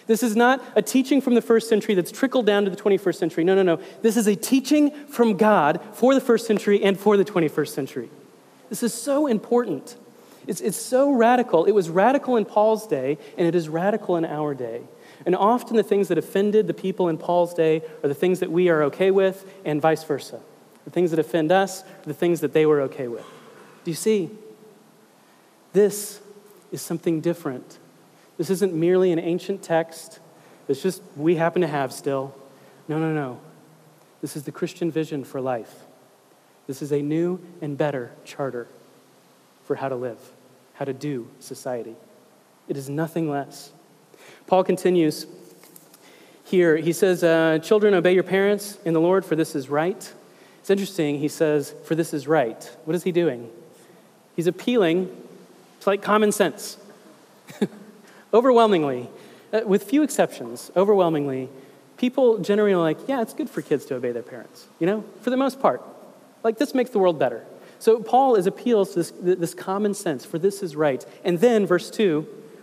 This 0.06 0.22
is 0.22 0.36
not 0.36 0.62
a 0.76 0.82
teaching 0.82 1.20
from 1.20 1.34
the 1.34 1.40
first 1.40 1.68
century 1.68 1.94
that's 1.94 2.12
trickled 2.12 2.44
down 2.44 2.64
to 2.64 2.70
the 2.70 2.76
21st 2.76 3.14
century. 3.14 3.44
No, 3.44 3.54
no, 3.54 3.62
no. 3.62 3.80
This 4.02 4.16
is 4.16 4.26
a 4.26 4.36
teaching 4.36 4.90
from 5.06 5.36
God 5.36 5.80
for 5.94 6.14
the 6.14 6.20
first 6.20 6.46
century 6.46 6.82
and 6.82 6.98
for 6.98 7.16
the 7.16 7.24
21st 7.24 7.68
century. 7.68 8.10
This 8.68 8.82
is 8.82 8.92
so 8.92 9.26
important. 9.26 9.96
It's, 10.46 10.60
it's 10.60 10.76
so 10.76 11.12
radical. 11.12 11.64
It 11.64 11.72
was 11.72 11.88
radical 11.88 12.36
in 12.36 12.44
Paul's 12.44 12.86
day, 12.86 13.18
and 13.38 13.46
it 13.46 13.54
is 13.54 13.68
radical 13.68 14.16
in 14.16 14.24
our 14.24 14.54
day. 14.54 14.82
And 15.24 15.36
often 15.36 15.76
the 15.76 15.82
things 15.82 16.08
that 16.08 16.18
offended 16.18 16.66
the 16.66 16.74
people 16.74 17.08
in 17.08 17.18
Paul's 17.18 17.54
day 17.54 17.82
are 18.02 18.08
the 18.08 18.14
things 18.14 18.40
that 18.40 18.50
we 18.50 18.68
are 18.68 18.82
okay 18.84 19.10
with, 19.10 19.50
and 19.64 19.80
vice 19.80 20.04
versa. 20.04 20.40
The 20.84 20.90
things 20.90 21.10
that 21.10 21.20
offend 21.20 21.52
us 21.52 21.82
are 21.82 22.06
the 22.06 22.14
things 22.14 22.40
that 22.40 22.52
they 22.52 22.66
were 22.66 22.80
okay 22.82 23.08
with. 23.08 23.24
Do 23.84 23.90
you 23.90 23.96
see? 23.96 24.30
This 25.72 26.20
is 26.70 26.82
something 26.82 27.20
different 27.20 27.78
this 28.42 28.50
isn't 28.50 28.74
merely 28.74 29.12
an 29.12 29.18
ancient 29.18 29.62
text 29.62 30.18
that's 30.66 30.82
just 30.82 31.02
we 31.16 31.36
happen 31.36 31.62
to 31.62 31.68
have 31.68 31.92
still. 31.92 32.34
No, 32.88 32.98
no, 32.98 33.12
no. 33.12 33.38
This 34.20 34.36
is 34.36 34.44
the 34.44 34.52
Christian 34.52 34.90
vision 34.90 35.24
for 35.24 35.40
life. 35.40 35.72
This 36.66 36.82
is 36.82 36.92
a 36.92 37.02
new 37.02 37.40
and 37.60 37.76
better 37.76 38.10
charter 38.24 38.68
for 39.64 39.76
how 39.76 39.88
to 39.88 39.96
live, 39.96 40.18
how 40.74 40.84
to 40.84 40.92
do 40.92 41.28
society. 41.40 41.94
It 42.68 42.76
is 42.76 42.88
nothing 42.88 43.30
less. 43.30 43.70
Paul 44.52 44.64
continues 44.64 45.26
here. 46.44 46.76
He 46.76 46.92
says, 46.92 47.24
uh, 47.24 47.58
Children, 47.62 47.94
obey 47.94 48.12
your 48.12 48.22
parents 48.22 48.76
in 48.84 48.92
the 48.92 49.00
Lord, 49.00 49.24
for 49.24 49.34
this 49.34 49.54
is 49.54 49.70
right. 49.70 50.12
It's 50.60 50.68
interesting. 50.68 51.20
He 51.20 51.28
says, 51.28 51.74
For 51.84 51.94
this 51.94 52.12
is 52.12 52.28
right. 52.28 52.62
What 52.84 52.94
is 52.94 53.02
he 53.02 53.12
doing? 53.12 53.48
He's 54.36 54.46
appealing 54.46 55.08
to 55.80 55.88
like 55.88 56.02
common 56.02 56.32
sense. 56.32 56.76
Overwhelmingly, 58.34 59.08
uh, 59.54 59.62
with 59.64 59.84
few 59.84 60.02
exceptions, 60.02 60.70
overwhelmingly, 60.76 61.48
people 61.96 62.36
generally 62.36 62.74
are 62.74 62.82
like, 62.82 62.98
yeah, 63.08 63.22
it's 63.22 63.32
good 63.32 63.48
for 63.48 63.62
kids 63.62 63.86
to 63.86 63.94
obey 63.94 64.12
their 64.12 64.22
parents, 64.22 64.66
you 64.78 64.86
know, 64.86 65.02
for 65.22 65.30
the 65.30 65.38
most 65.38 65.62
part. 65.62 65.82
Like, 66.42 66.58
this 66.58 66.74
makes 66.74 66.90
the 66.90 66.98
world 66.98 67.18
better. 67.18 67.42
So 67.78 68.00
Paul 68.02 68.34
is 68.34 68.46
appeals 68.46 68.90
to 68.90 68.96
this, 68.96 69.12
this 69.12 69.54
common 69.54 69.94
sense, 69.94 70.26
for 70.26 70.38
this 70.38 70.62
is 70.62 70.76
right. 70.76 71.02
And 71.24 71.40
then, 71.40 71.64
verse 71.64 71.90
2, 71.90 72.20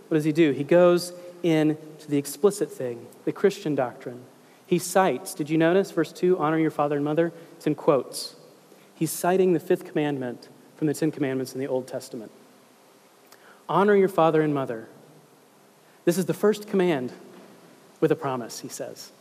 what 0.08 0.17
does 0.17 0.24
he 0.24 0.31
do? 0.31 0.51
He 0.51 0.63
goes 0.63 1.13
in 1.43 1.77
to 2.00 2.10
the 2.10 2.17
explicit 2.17 2.72
thing, 2.72 3.08
the 3.25 3.31
Christian 3.31 3.75
doctrine. 3.75 4.24
He 4.65 4.79
cites, 4.79 5.34
did 5.34 5.50
you 5.50 5.58
notice, 5.58 5.91
verse 5.91 6.12
2, 6.12 6.38
honor 6.38 6.60
your 6.60 6.72
father 6.72 6.96
and 6.96 7.05
mother? 7.05 7.34
It's 7.58 7.67
in 7.67 7.75
quotes. 7.75 8.36
He's 8.93 9.12
citing 9.12 9.53
the 9.53 9.60
fifth 9.60 9.86
commandment 9.86 10.50
from 10.75 10.88
the 10.88 10.93
Ten 10.93 11.12
Commandments 11.12 11.53
in 11.53 11.60
the 11.60 11.67
Old 11.67 11.88
Testament. 11.88 12.31
Honor 13.67 13.96
your 13.96 14.10
father 14.10 14.41
and 14.41 14.53
mother. 14.53 14.88
This 16.05 16.17
is 16.17 16.25
the 16.25 16.34
first 16.34 16.67
command 16.67 17.12
with 18.00 18.12
a 18.12 18.15
promise, 18.15 18.60
he 18.60 18.67
says. 18.67 19.12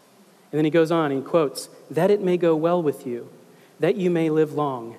And 0.50 0.58
then 0.58 0.64
he 0.64 0.70
goes 0.70 0.90
on, 0.90 1.10
he 1.10 1.20
quotes, 1.20 1.68
that 1.90 2.10
it 2.10 2.22
may 2.22 2.36
go 2.36 2.56
well 2.56 2.82
with 2.82 3.06
you, 3.06 3.28
that 3.80 3.96
you 3.96 4.10
may 4.10 4.30
live 4.30 4.54
long 4.54 4.96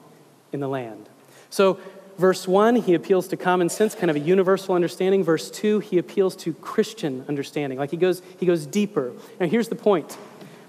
in 0.52 0.60
the 0.60 0.68
land. 0.68 1.10
So, 1.50 1.80
verse 2.20 2.48
1, 2.48 2.76
he 2.76 2.94
appeals 2.94 3.30
to 3.30 3.38
common 3.38 3.70
sense, 3.70 3.96
kind 3.96 4.12
of 4.12 4.18
a 4.18 4.20
universal 4.20 4.76
understanding. 4.76 5.24
Verse 5.24 5.50
2, 5.50 5.80
he 5.80 5.98
appeals 5.98 6.36
to 6.36 6.54
Christian 6.54 7.24
understanding. 7.30 7.80
Like 7.80 7.92
he 7.92 7.98
goes, 7.98 8.22
he 8.38 8.46
goes 8.46 8.66
deeper. 8.66 9.14
Now, 9.40 9.48
here's 9.48 9.70
the 9.70 9.76
point. 9.76 10.18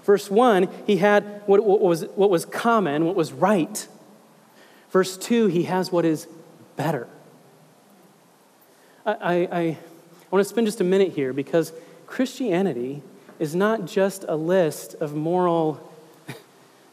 Verse 0.03 0.31
1, 0.31 0.69
he 0.87 0.97
had 0.97 1.43
what, 1.45 1.63
what, 1.63 1.81
was, 1.81 2.05
what 2.15 2.29
was 2.29 2.45
common, 2.45 3.05
what 3.05 3.15
was 3.15 3.33
right. 3.33 3.87
Verse 4.89 5.17
2, 5.17 5.47
he 5.47 5.63
has 5.63 5.91
what 5.91 6.05
is 6.05 6.27
better. 6.77 7.07
I, 9.05 9.13
I, 9.13 9.33
I 9.51 9.77
want 10.31 10.43
to 10.43 10.49
spend 10.49 10.67
just 10.67 10.79
a 10.79 10.85
minute 10.85 11.11
here 11.13 11.33
because 11.33 11.73
Christianity 12.07 13.03
is 13.39 13.53
not 13.55 13.85
just 13.85 14.23
a 14.27 14.35
list 14.35 14.95
of 14.95 15.13
moral 15.13 15.90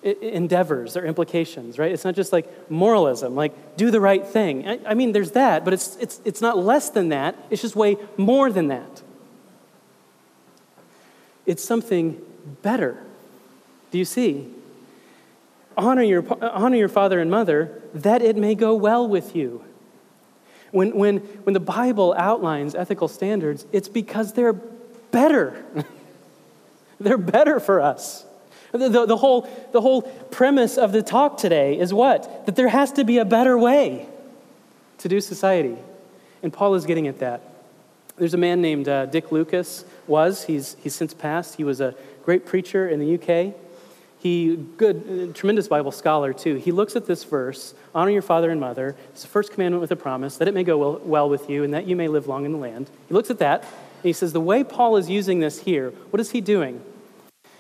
endeavors 0.02 0.97
or 0.97 1.05
implications, 1.05 1.78
right? 1.78 1.90
It's 1.90 2.05
not 2.05 2.14
just 2.14 2.33
like 2.33 2.71
moralism, 2.71 3.35
like 3.35 3.76
do 3.76 3.90
the 3.90 4.00
right 4.00 4.25
thing. 4.25 4.67
I, 4.67 4.81
I, 4.87 4.95
mean, 4.95 5.12
there's 5.12 5.33
that, 5.33 5.64
but 5.64 5.75
it's, 5.75 5.97
it's, 5.97 6.21
it's 6.25 6.40
not 6.40 6.57
less 6.57 6.90
than 6.90 7.09
that, 7.09 7.37
it's 7.50 7.62
just 7.62 7.75
way 7.75 7.97
more 8.17 8.50
than 8.52 8.69
that. 8.69 9.02
It's 11.47 11.64
something 11.64 12.21
better. 12.62 13.02
Do 13.90 13.99
you 13.99 14.05
see? 14.05 14.49
Honor 15.76 16.02
your, 16.02 16.25
honor 16.43 16.76
your 16.76 16.88
father 16.88 17.21
and 17.21 17.31
mother 17.31 17.83
that 17.95 18.23
it 18.23 18.37
may 18.37 18.55
go 18.55 18.75
well 18.75 19.09
with 19.09 19.35
you. 19.35 19.64
When, 20.71 20.95
when, 20.95 21.19
when 21.19 21.55
the 21.55 21.61
Bible 21.61 22.14
outlines 22.17 22.75
ethical 22.75 23.09
standards, 23.09 23.67
it's 23.73 23.88
because 23.88 24.35
they're 24.35 24.52
better. 24.52 25.64
they're 27.00 27.17
better 27.17 27.59
for 27.59 27.81
us. 27.81 28.26
The, 28.72 28.88
the, 28.88 29.06
the, 29.06 29.16
whole, 29.16 29.48
the 29.72 29.80
whole 29.80 30.02
premise 30.02 30.76
of 30.76 30.92
the 30.92 31.02
talk 31.02 31.38
today 31.38 31.78
is 31.78 31.92
what? 31.92 32.46
That 32.46 32.56
there 32.56 32.68
has 32.68 32.92
to 32.92 33.04
be 33.04 33.18
a 33.18 33.25
better 33.25 33.56
way 33.56 34.06
to 34.98 35.08
do 35.08 35.20
society. 35.20 35.76
And 36.42 36.52
Paul 36.52 36.75
is 36.75 36.84
getting 36.84 37.06
at 37.06 37.18
that. 37.20 37.42
There's 38.16 38.34
a 38.34 38.38
man 38.38 38.60
named 38.60 38.88
uh, 38.88 39.06
Dick 39.06 39.30
Lucas, 39.30 39.84
was, 40.06 40.44
he's, 40.44 40.76
he's 40.82 40.94
since 40.94 41.14
passed. 41.14 41.54
He 41.54 41.64
was 41.64 41.80
a 41.80 41.94
great 42.25 42.46
preacher 42.46 42.88
in 42.88 42.98
the 42.98 43.14
UK. 43.14 43.54
He, 44.18 44.56
good, 44.56 45.37
tremendous 45.37 45.68
Bible 45.68 45.92
scholar 45.92 46.32
too. 46.32 46.56
He 46.56 46.72
looks 46.72 46.96
at 46.96 47.06
this 47.06 47.22
verse, 47.22 47.75
honor 47.94 48.10
your 48.10 48.22
father 48.22 48.50
and 48.50 48.60
mother. 48.60 48.96
It's 49.10 49.22
the 49.22 49.28
first 49.28 49.52
commandment 49.52 49.80
with 49.80 49.92
a 49.92 49.96
promise 49.96 50.37
that 50.38 50.48
it 50.48 50.54
may 50.54 50.64
go 50.64 50.76
well, 50.76 51.00
well 51.04 51.28
with 51.28 51.48
you 51.48 51.62
and 51.62 51.72
that 51.72 51.87
you 51.87 51.94
may 51.94 52.08
live 52.08 52.26
long 52.26 52.44
in 52.44 52.50
the 52.50 52.58
land. 52.58 52.90
He 53.06 53.14
looks 53.14 53.30
at 53.30 53.38
that 53.38 53.62
and 53.62 54.04
he 54.04 54.12
says, 54.12 54.32
the 54.32 54.40
way 54.40 54.64
Paul 54.64 54.96
is 54.96 55.08
using 55.08 55.38
this 55.38 55.60
here, 55.60 55.90
what 56.10 56.18
is 56.18 56.32
he 56.32 56.40
doing? 56.40 56.82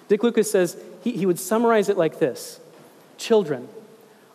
Dick 0.08 0.24
Lucas 0.24 0.50
says 0.50 0.76
he, 1.08 1.18
he 1.18 1.26
would 1.26 1.38
summarize 1.38 1.88
it 1.88 1.96
like 1.96 2.18
this 2.18 2.60
Children, 3.16 3.68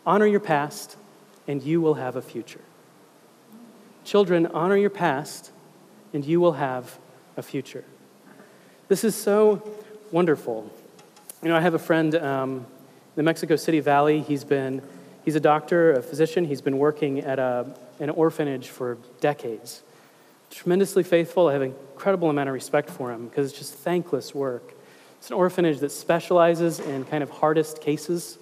honor 0.05 0.25
your 0.25 0.39
past 0.39 0.97
and 1.47 1.61
you 1.61 1.81
will 1.81 1.95
have 1.95 2.15
a 2.15 2.21
future. 2.21 2.61
Children, 4.03 4.47
honor 4.47 4.77
your 4.77 4.89
past 4.89 5.51
and 6.13 6.25
you 6.25 6.39
will 6.39 6.53
have 6.53 6.97
a 7.37 7.41
future. 7.41 7.85
This 8.87 9.03
is 9.03 9.15
so 9.15 9.67
wonderful. 10.11 10.69
You 11.41 11.49
know, 11.49 11.55
I 11.55 11.61
have 11.61 11.73
a 11.73 11.79
friend 11.79 12.15
um, 12.15 12.51
in 12.57 12.65
the 13.15 13.23
Mexico 13.23 13.55
City 13.55 13.79
Valley. 13.79 14.21
He's 14.21 14.43
been, 14.43 14.81
he's 15.25 15.35
a 15.35 15.39
doctor, 15.39 15.93
a 15.93 16.01
physician. 16.01 16.45
He's 16.45 16.61
been 16.61 16.77
working 16.77 17.19
at 17.19 17.39
a, 17.39 17.73
an 17.99 18.09
orphanage 18.09 18.69
for 18.69 18.97
decades. 19.21 19.83
Tremendously 20.49 21.03
faithful. 21.03 21.47
I 21.47 21.53
have 21.53 21.61
an 21.61 21.75
incredible 21.93 22.29
amount 22.29 22.49
of 22.49 22.53
respect 22.53 22.89
for 22.89 23.11
him 23.11 23.27
because 23.27 23.49
it's 23.49 23.57
just 23.57 23.73
thankless 23.73 24.35
work. 24.35 24.72
It's 25.23 25.31
an 25.31 25.37
orphanage 25.37 25.79
that 25.79 25.93
specializes 25.93 26.81
in 26.81 27.05
kind 27.05 27.23
of 27.23 27.29
hardest 27.29 27.79
cases. 27.79 28.37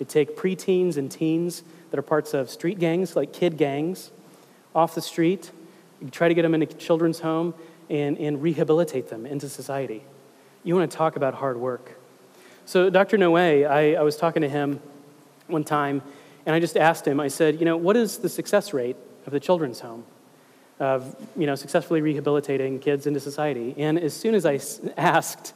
They 0.00 0.04
take 0.04 0.36
preteens 0.36 0.96
and 0.96 1.08
teens 1.08 1.62
that 1.92 2.00
are 2.00 2.02
parts 2.02 2.34
of 2.34 2.50
street 2.50 2.80
gangs, 2.80 3.14
like 3.14 3.32
kid 3.32 3.56
gangs, 3.56 4.10
off 4.74 4.96
the 4.96 5.00
street, 5.00 5.52
you 6.02 6.10
try 6.10 6.26
to 6.26 6.34
get 6.34 6.42
them 6.42 6.52
into 6.52 6.66
children's 6.66 7.20
home, 7.20 7.54
and, 7.88 8.18
and 8.18 8.42
rehabilitate 8.42 9.08
them 9.08 9.24
into 9.24 9.48
society. 9.48 10.02
You 10.64 10.74
want 10.74 10.90
to 10.90 10.96
talk 10.96 11.14
about 11.14 11.34
hard 11.34 11.58
work. 11.58 11.96
So, 12.64 12.90
Dr. 12.90 13.18
Noe, 13.18 13.36
I, 13.36 13.92
I 13.92 14.02
was 14.02 14.16
talking 14.16 14.42
to 14.42 14.48
him 14.48 14.80
one 15.46 15.62
time, 15.62 16.02
and 16.44 16.56
I 16.56 16.58
just 16.58 16.76
asked 16.76 17.06
him, 17.06 17.20
I 17.20 17.28
said, 17.28 17.60
you 17.60 17.64
know, 17.64 17.76
what 17.76 17.96
is 17.96 18.18
the 18.18 18.28
success 18.28 18.74
rate 18.74 18.96
of 19.26 19.32
the 19.32 19.38
children's 19.38 19.78
home? 19.78 20.02
Of, 20.80 21.14
you 21.36 21.46
know, 21.46 21.54
successfully 21.54 22.00
rehabilitating 22.00 22.80
kids 22.80 23.06
into 23.06 23.20
society. 23.20 23.76
And 23.78 23.96
as 23.96 24.12
soon 24.12 24.34
as 24.34 24.44
I 24.44 24.58
asked, 24.96 25.54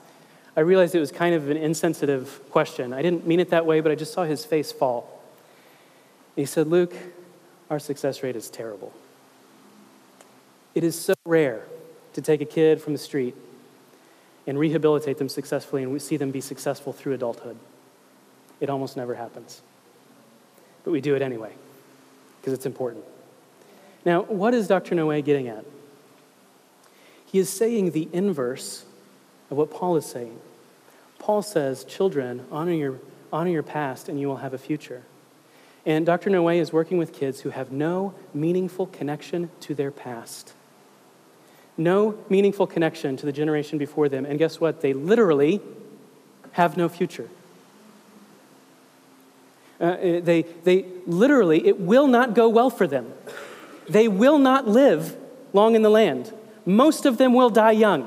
I 0.60 0.62
realized 0.62 0.94
it 0.94 1.00
was 1.00 1.10
kind 1.10 1.34
of 1.34 1.48
an 1.48 1.56
insensitive 1.56 2.38
question. 2.50 2.92
I 2.92 3.00
didn't 3.00 3.26
mean 3.26 3.40
it 3.40 3.48
that 3.48 3.64
way, 3.64 3.80
but 3.80 3.90
I 3.90 3.94
just 3.94 4.12
saw 4.12 4.24
his 4.24 4.44
face 4.44 4.70
fall. 4.70 5.22
He 6.36 6.44
said, 6.44 6.66
Luke, 6.66 6.94
our 7.70 7.78
success 7.78 8.22
rate 8.22 8.36
is 8.36 8.50
terrible. 8.50 8.92
It 10.74 10.84
is 10.84 11.00
so 11.00 11.14
rare 11.24 11.62
to 12.12 12.20
take 12.20 12.42
a 12.42 12.44
kid 12.44 12.82
from 12.82 12.92
the 12.92 12.98
street 12.98 13.34
and 14.46 14.58
rehabilitate 14.58 15.16
them 15.16 15.30
successfully 15.30 15.82
and 15.82 15.92
we 15.94 15.98
see 15.98 16.18
them 16.18 16.30
be 16.30 16.42
successful 16.42 16.92
through 16.92 17.14
adulthood. 17.14 17.56
It 18.60 18.68
almost 18.68 18.98
never 18.98 19.14
happens. 19.14 19.62
But 20.84 20.90
we 20.90 21.00
do 21.00 21.14
it 21.14 21.22
anyway 21.22 21.54
because 22.38 22.52
it's 22.52 22.66
important. 22.66 23.06
Now, 24.04 24.24
what 24.24 24.52
is 24.52 24.68
Dr. 24.68 24.94
Noe 24.94 25.22
getting 25.22 25.48
at? 25.48 25.64
He 27.24 27.38
is 27.38 27.48
saying 27.48 27.92
the 27.92 28.10
inverse 28.12 28.84
of 29.50 29.56
what 29.56 29.70
Paul 29.70 29.96
is 29.96 30.04
saying. 30.04 30.38
Paul 31.20 31.42
says, 31.42 31.84
Children, 31.84 32.44
honor 32.50 32.72
your, 32.72 32.98
honor 33.32 33.50
your 33.50 33.62
past 33.62 34.08
and 34.08 34.18
you 34.18 34.26
will 34.26 34.38
have 34.38 34.52
a 34.52 34.58
future. 34.58 35.04
And 35.86 36.04
Dr. 36.04 36.28
Noe 36.30 36.48
is 36.48 36.72
working 36.72 36.98
with 36.98 37.12
kids 37.12 37.42
who 37.42 37.50
have 37.50 37.70
no 37.70 38.14
meaningful 38.34 38.86
connection 38.86 39.50
to 39.60 39.74
their 39.74 39.92
past 39.92 40.54
no 41.80 42.18
meaningful 42.28 42.66
connection 42.66 43.16
to 43.16 43.26
the 43.26 43.32
generation 43.32 43.78
before 43.78 44.08
them. 44.08 44.26
And 44.26 44.38
guess 44.38 44.60
what? 44.60 44.82
They 44.82 44.92
literally 44.92 45.60
have 46.52 46.76
no 46.76 46.88
future. 46.88 47.28
Uh, 49.80 49.84
uh, 49.84 50.20
they, 50.20 50.42
they 50.64 50.84
literally, 51.06 51.66
it 51.66 51.80
will 51.80 52.06
not 52.06 52.34
go 52.34 52.48
well 52.50 52.68
for 52.68 52.86
them. 52.86 53.12
They 53.88 54.08
will 54.08 54.38
not 54.38 54.68
live 54.68 55.16
long 55.54 55.74
in 55.74 55.80
the 55.80 55.90
land. 55.90 56.32
Most 56.66 57.06
of 57.06 57.16
them 57.16 57.32
will 57.32 57.50
die 57.50 57.72
young. 57.72 58.02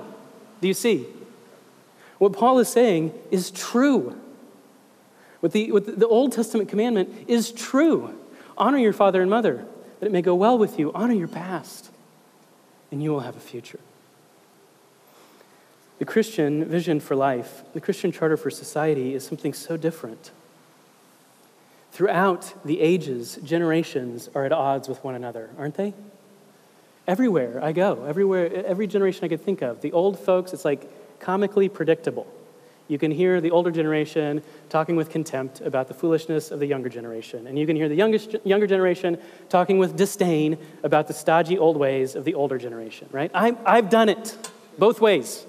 Do 0.62 0.67
you 0.67 0.75
see? 0.75 1.08
What 2.24 2.32
Paul 2.32 2.60
is 2.60 2.70
saying 2.70 3.13
is 3.32 3.51
true. 3.51 4.18
What 5.42 5.51
the, 5.51 5.74
what 5.74 6.00
the 6.00 6.08
Old 6.08 6.32
Testament 6.32 6.70
commandment 6.70 7.25
is 7.27 7.51
true. 7.51 8.18
Honor 8.58 8.77
your 8.77 8.94
father 8.94 9.22
and 9.22 9.30
mother, 9.30 9.65
that 10.00 10.06
it 10.06 10.12
may 10.13 10.22
go 10.22 10.34
well 10.34 10.58
with 10.58 10.80
you. 10.80 10.94
Honor 10.94 11.15
your 11.15 11.27
past 11.27 11.92
and 12.94 13.03
you 13.03 13.12
will 13.12 13.20
have 13.20 13.36
a 13.36 13.42
future. 13.42 13.82
The 16.00 16.06
Christian 16.06 16.63
vision 16.63 17.01
for 17.01 17.13
life, 17.13 17.63
the 17.74 17.82
Christian 17.82 18.13
charter 18.13 18.38
for 18.38 18.50
society, 18.50 19.13
is 19.13 19.27
something 19.27 19.51
so 19.51 19.75
different. 19.75 20.32
Throughout 21.92 22.53
the 22.63 22.80
ages, 22.80 23.38
generations 23.44 24.30
are 24.34 24.46
at 24.46 24.53
odds 24.53 24.88
with 24.88 25.03
one 25.03 25.15
another, 25.15 25.50
aren't 25.58 25.75
they? 25.75 25.94
Everywhere 27.06 27.62
I 27.62 27.74
go, 27.74 28.05
everywhere, 28.05 28.66
every 28.66 28.88
generation 28.88 29.25
I 29.25 29.27
could 29.27 29.42
think 29.42 29.62
of, 29.62 29.81
the 29.81 29.92
old 29.92 30.18
folks, 30.18 30.53
it's 30.53 30.64
like 30.64 30.90
comically 31.24 31.70
predictable. 31.70 32.27
You 32.90 32.98
can 32.98 33.12
hear 33.12 33.40
the 33.40 33.51
older 33.51 33.72
generation 33.72 34.44
talking 34.70 34.98
with 34.98 35.09
contempt 35.09 35.62
about 35.62 35.88
the 35.88 35.94
foolishness 35.94 36.51
of 36.51 36.59
the 36.59 36.66
younger 36.66 36.90
generation. 36.90 37.48
And 37.48 37.57
you 37.57 37.66
can 37.66 37.77
hear 37.77 37.88
the 37.88 37.96
youngest, 37.96 38.36
younger 38.44 38.68
generation 38.68 39.18
talking 39.48 39.77
with 39.77 39.96
disdain 39.96 40.57
about 40.83 41.07
the 41.07 41.14
stodgy 41.14 41.57
old 41.57 41.77
ways 41.77 42.16
of 42.16 42.25
the 42.25 42.33
older 42.33 42.57
generation, 42.57 43.07
right? 43.12 43.31
I, 43.33 43.55
I've 43.66 43.90
done 43.90 44.09
it 44.09 44.38
both 44.77 45.00
ways. 45.00 45.46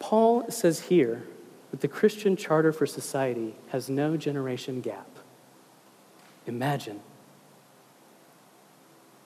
Paul 0.00 0.50
says 0.50 0.80
here 0.80 1.22
that 1.70 1.80
the 1.80 1.88
Christian 1.88 2.36
charter 2.36 2.72
for 2.72 2.86
society 2.86 3.54
has 3.68 3.88
no 3.88 4.16
generation 4.16 4.80
gap. 4.80 5.08
Imagine. 6.46 7.00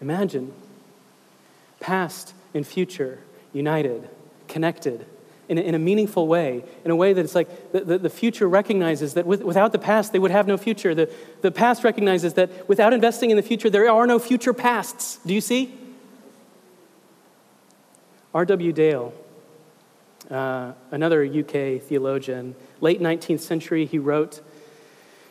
Imagine 0.00 0.52
past 1.81 2.35
and 2.54 2.66
future 2.66 3.20
united 3.52 4.08
connected 4.46 5.06
in 5.48 5.58
a, 5.58 5.61
in 5.62 5.74
a 5.74 5.78
meaningful 5.78 6.28
way, 6.28 6.62
in 6.84 6.90
a 6.90 6.96
way 6.96 7.12
that 7.12 7.24
it's 7.24 7.34
like 7.34 7.72
the, 7.72 7.80
the, 7.80 7.98
the 7.98 8.11
future 8.11 8.48
recognizes 8.48 9.14
that 9.14 9.26
with, 9.26 9.42
without 9.42 9.72
the 9.72 9.78
past, 9.78 10.12
they 10.12 10.18
would 10.18 10.30
have 10.30 10.46
no 10.46 10.56
future. 10.56 10.94
The, 10.94 11.11
the 11.40 11.50
past 11.50 11.84
recognizes 11.84 12.34
that 12.34 12.68
without 12.68 12.92
investing 12.92 13.30
in 13.30 13.37
the 13.37 13.42
future, 13.42 13.70
there 13.70 13.90
are 13.90 14.06
no 14.06 14.18
future 14.18 14.52
pasts. 14.52 15.18
Do 15.24 15.34
you 15.34 15.40
see? 15.40 15.74
R.W. 18.34 18.72
Dale, 18.72 19.14
uh, 20.30 20.72
another 20.90 21.24
UK 21.24 21.80
theologian, 21.80 22.54
late 22.80 23.00
19th 23.00 23.40
century, 23.40 23.87
he 23.87 23.98
wrote, 23.98 24.42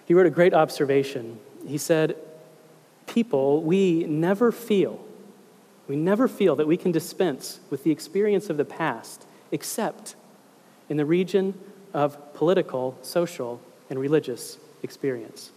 he 0.06 0.16
wrote 0.16 0.26
a 0.26 0.32
great 0.32 0.54
observation. 0.54 1.40
He 1.66 1.78
said, 1.78 2.16
People, 3.06 3.62
we 3.62 4.04
never 4.06 4.52
feel 4.52 5.07
we 5.88 5.96
never 5.96 6.28
feel 6.28 6.56
that 6.58 6.68
we 6.68 6.78
can 6.78 6.92
dispense 6.92 7.60
with 7.70 7.84
the 7.84 7.92
experience 7.92 8.50
of 8.50 8.58
the 8.58 8.66
past 8.66 9.26
except 9.52 10.16
in 10.90 10.98
the 10.98 11.06
region 11.06 11.54
of 11.94 12.34
political, 12.34 12.98
social, 13.02 13.62
and 13.90 14.00
religious 14.00 14.58
experience. 14.84 15.52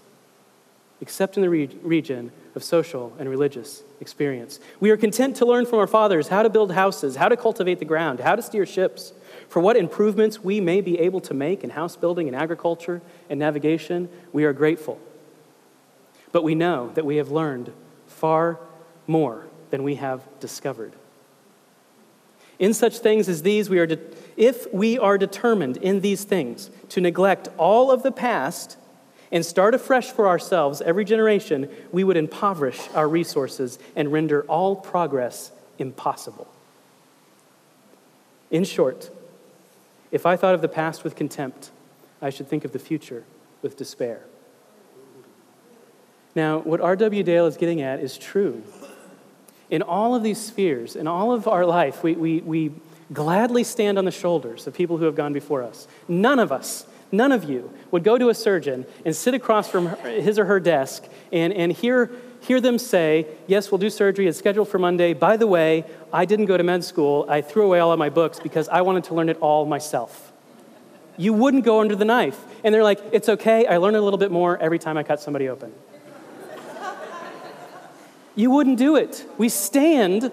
Except 1.00 1.36
in 1.36 1.42
the 1.42 1.50
re- 1.50 1.78
region 1.82 2.30
of 2.54 2.62
social 2.62 3.12
and 3.18 3.28
religious 3.28 3.82
experience. 4.00 4.60
We 4.80 4.90
are 4.90 4.96
content 4.96 5.36
to 5.36 5.46
learn 5.46 5.66
from 5.66 5.78
our 5.78 5.86
fathers 5.86 6.28
how 6.28 6.42
to 6.42 6.50
build 6.50 6.72
houses, 6.72 7.16
how 7.16 7.28
to 7.28 7.36
cultivate 7.36 7.78
the 7.78 7.84
ground, 7.84 8.20
how 8.20 8.36
to 8.36 8.42
steer 8.42 8.66
ships, 8.66 9.12
for 9.48 9.60
what 9.60 9.76
improvements 9.76 10.44
we 10.44 10.60
may 10.60 10.80
be 10.80 10.98
able 10.98 11.20
to 11.22 11.34
make 11.34 11.64
in 11.64 11.70
house 11.70 11.96
building 11.96 12.28
and 12.28 12.36
agriculture 12.36 13.02
and 13.28 13.40
navigation. 13.40 14.08
We 14.32 14.44
are 14.44 14.52
grateful. 14.52 15.00
But 16.32 16.44
we 16.44 16.54
know 16.54 16.90
that 16.94 17.04
we 17.04 17.16
have 17.16 17.30
learned 17.30 17.72
far 18.06 18.60
more 19.06 19.46
than 19.70 19.82
we 19.82 19.96
have 19.96 20.22
discovered. 20.40 20.92
In 22.58 22.74
such 22.74 22.98
things 22.98 23.28
as 23.28 23.42
these, 23.42 23.70
we 23.70 23.78
are 23.78 23.86
de- 23.86 23.98
if 24.36 24.72
we 24.72 24.98
are 24.98 25.16
determined 25.16 25.78
in 25.78 26.00
these 26.00 26.24
things 26.24 26.70
to 26.90 27.00
neglect 27.00 27.48
all 27.56 27.90
of 27.90 28.02
the 28.02 28.12
past 28.12 28.76
and 29.32 29.46
start 29.46 29.74
afresh 29.74 30.10
for 30.10 30.28
ourselves 30.28 30.82
every 30.82 31.04
generation, 31.04 31.70
we 31.90 32.04
would 32.04 32.16
impoverish 32.16 32.88
our 32.94 33.08
resources 33.08 33.78
and 33.96 34.12
render 34.12 34.42
all 34.42 34.76
progress 34.76 35.52
impossible. 35.78 36.48
In 38.50 38.64
short, 38.64 39.10
if 40.10 40.26
I 40.26 40.36
thought 40.36 40.54
of 40.54 40.60
the 40.60 40.68
past 40.68 41.04
with 41.04 41.16
contempt, 41.16 41.70
I 42.20 42.30
should 42.30 42.48
think 42.48 42.64
of 42.64 42.72
the 42.72 42.78
future 42.78 43.24
with 43.62 43.76
despair. 43.76 44.22
Now, 46.34 46.58
what 46.58 46.80
R.W. 46.80 47.22
Dale 47.22 47.46
is 47.46 47.56
getting 47.56 47.80
at 47.80 48.00
is 48.00 48.18
true 48.18 48.62
in 49.70 49.82
all 49.82 50.14
of 50.14 50.22
these 50.22 50.38
spheres, 50.38 50.96
in 50.96 51.06
all 51.06 51.32
of 51.32 51.46
our 51.46 51.64
life, 51.64 52.02
we, 52.02 52.14
we, 52.14 52.40
we 52.40 52.72
gladly 53.12 53.64
stand 53.64 53.98
on 53.98 54.04
the 54.04 54.10
shoulders 54.10 54.66
of 54.66 54.74
people 54.74 54.98
who 54.98 55.04
have 55.04 55.14
gone 55.14 55.32
before 55.32 55.62
us. 55.62 55.86
None 56.08 56.38
of 56.38 56.50
us, 56.50 56.86
none 57.12 57.32
of 57.32 57.44
you, 57.44 57.72
would 57.90 58.04
go 58.04 58.18
to 58.18 58.28
a 58.28 58.34
surgeon 58.34 58.84
and 59.04 59.14
sit 59.14 59.32
across 59.32 59.68
from 59.68 59.96
his 59.98 60.38
or 60.38 60.44
her 60.44 60.60
desk 60.60 61.04
and, 61.32 61.52
and 61.52 61.72
hear, 61.72 62.10
hear 62.40 62.60
them 62.60 62.78
say, 62.78 63.26
Yes, 63.46 63.70
we'll 63.70 63.78
do 63.78 63.90
surgery. 63.90 64.26
It's 64.26 64.38
scheduled 64.38 64.68
for 64.68 64.78
Monday. 64.78 65.14
By 65.14 65.36
the 65.36 65.46
way, 65.46 65.84
I 66.12 66.24
didn't 66.24 66.46
go 66.46 66.56
to 66.56 66.64
med 66.64 66.84
school. 66.84 67.24
I 67.28 67.40
threw 67.40 67.64
away 67.64 67.78
all 67.78 67.92
of 67.92 67.98
my 67.98 68.10
books 68.10 68.40
because 68.40 68.68
I 68.68 68.82
wanted 68.82 69.04
to 69.04 69.14
learn 69.14 69.28
it 69.28 69.38
all 69.40 69.66
myself. 69.66 70.32
You 71.16 71.32
wouldn't 71.32 71.64
go 71.64 71.80
under 71.80 71.94
the 71.94 72.04
knife. 72.04 72.40
And 72.64 72.74
they're 72.74 72.84
like, 72.84 73.00
It's 73.12 73.28
okay. 73.28 73.66
I 73.66 73.76
learn 73.76 73.94
a 73.94 74.00
little 74.00 74.18
bit 74.18 74.32
more 74.32 74.58
every 74.58 74.80
time 74.80 74.96
I 74.96 75.04
cut 75.04 75.20
somebody 75.20 75.48
open. 75.48 75.72
You 78.34 78.50
wouldn't 78.50 78.78
do 78.78 78.96
it. 78.96 79.26
We 79.38 79.48
stand 79.48 80.30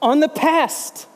on 0.00 0.20
the 0.20 0.28
past 0.28 1.06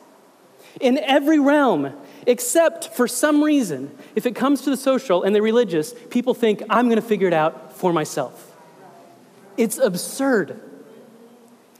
in 0.79 0.97
every 0.99 1.39
realm, 1.39 1.93
except 2.25 2.95
for 2.95 3.07
some 3.07 3.43
reason, 3.43 3.95
if 4.15 4.25
it 4.25 4.35
comes 4.35 4.61
to 4.61 4.69
the 4.69 4.77
social 4.77 5.23
and 5.23 5.35
the 5.35 5.41
religious, 5.41 5.93
people 6.09 6.33
think, 6.33 6.63
I'm 6.69 6.85
going 6.85 7.01
to 7.01 7.07
figure 7.07 7.27
it 7.27 7.33
out 7.33 7.73
for 7.77 7.91
myself. 7.91 8.55
It's 9.57 9.77
absurd. 9.77 10.59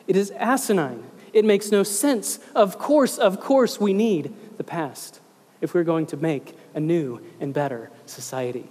It 0.08 0.16
is 0.16 0.32
asinine. 0.32 1.04
it 1.34 1.46
makes 1.46 1.72
no 1.72 1.84
sense. 1.84 2.40
Of 2.56 2.78
course, 2.80 3.18
of 3.18 3.40
course, 3.40 3.80
we 3.80 3.94
need 3.94 4.34
the 4.58 4.64
past 4.64 5.20
if 5.62 5.74
we're 5.74 5.84
going 5.84 6.08
to 6.08 6.18
make 6.18 6.56
a 6.74 6.80
new 6.80 7.22
and 7.40 7.54
better 7.54 7.92
society. 8.06 8.68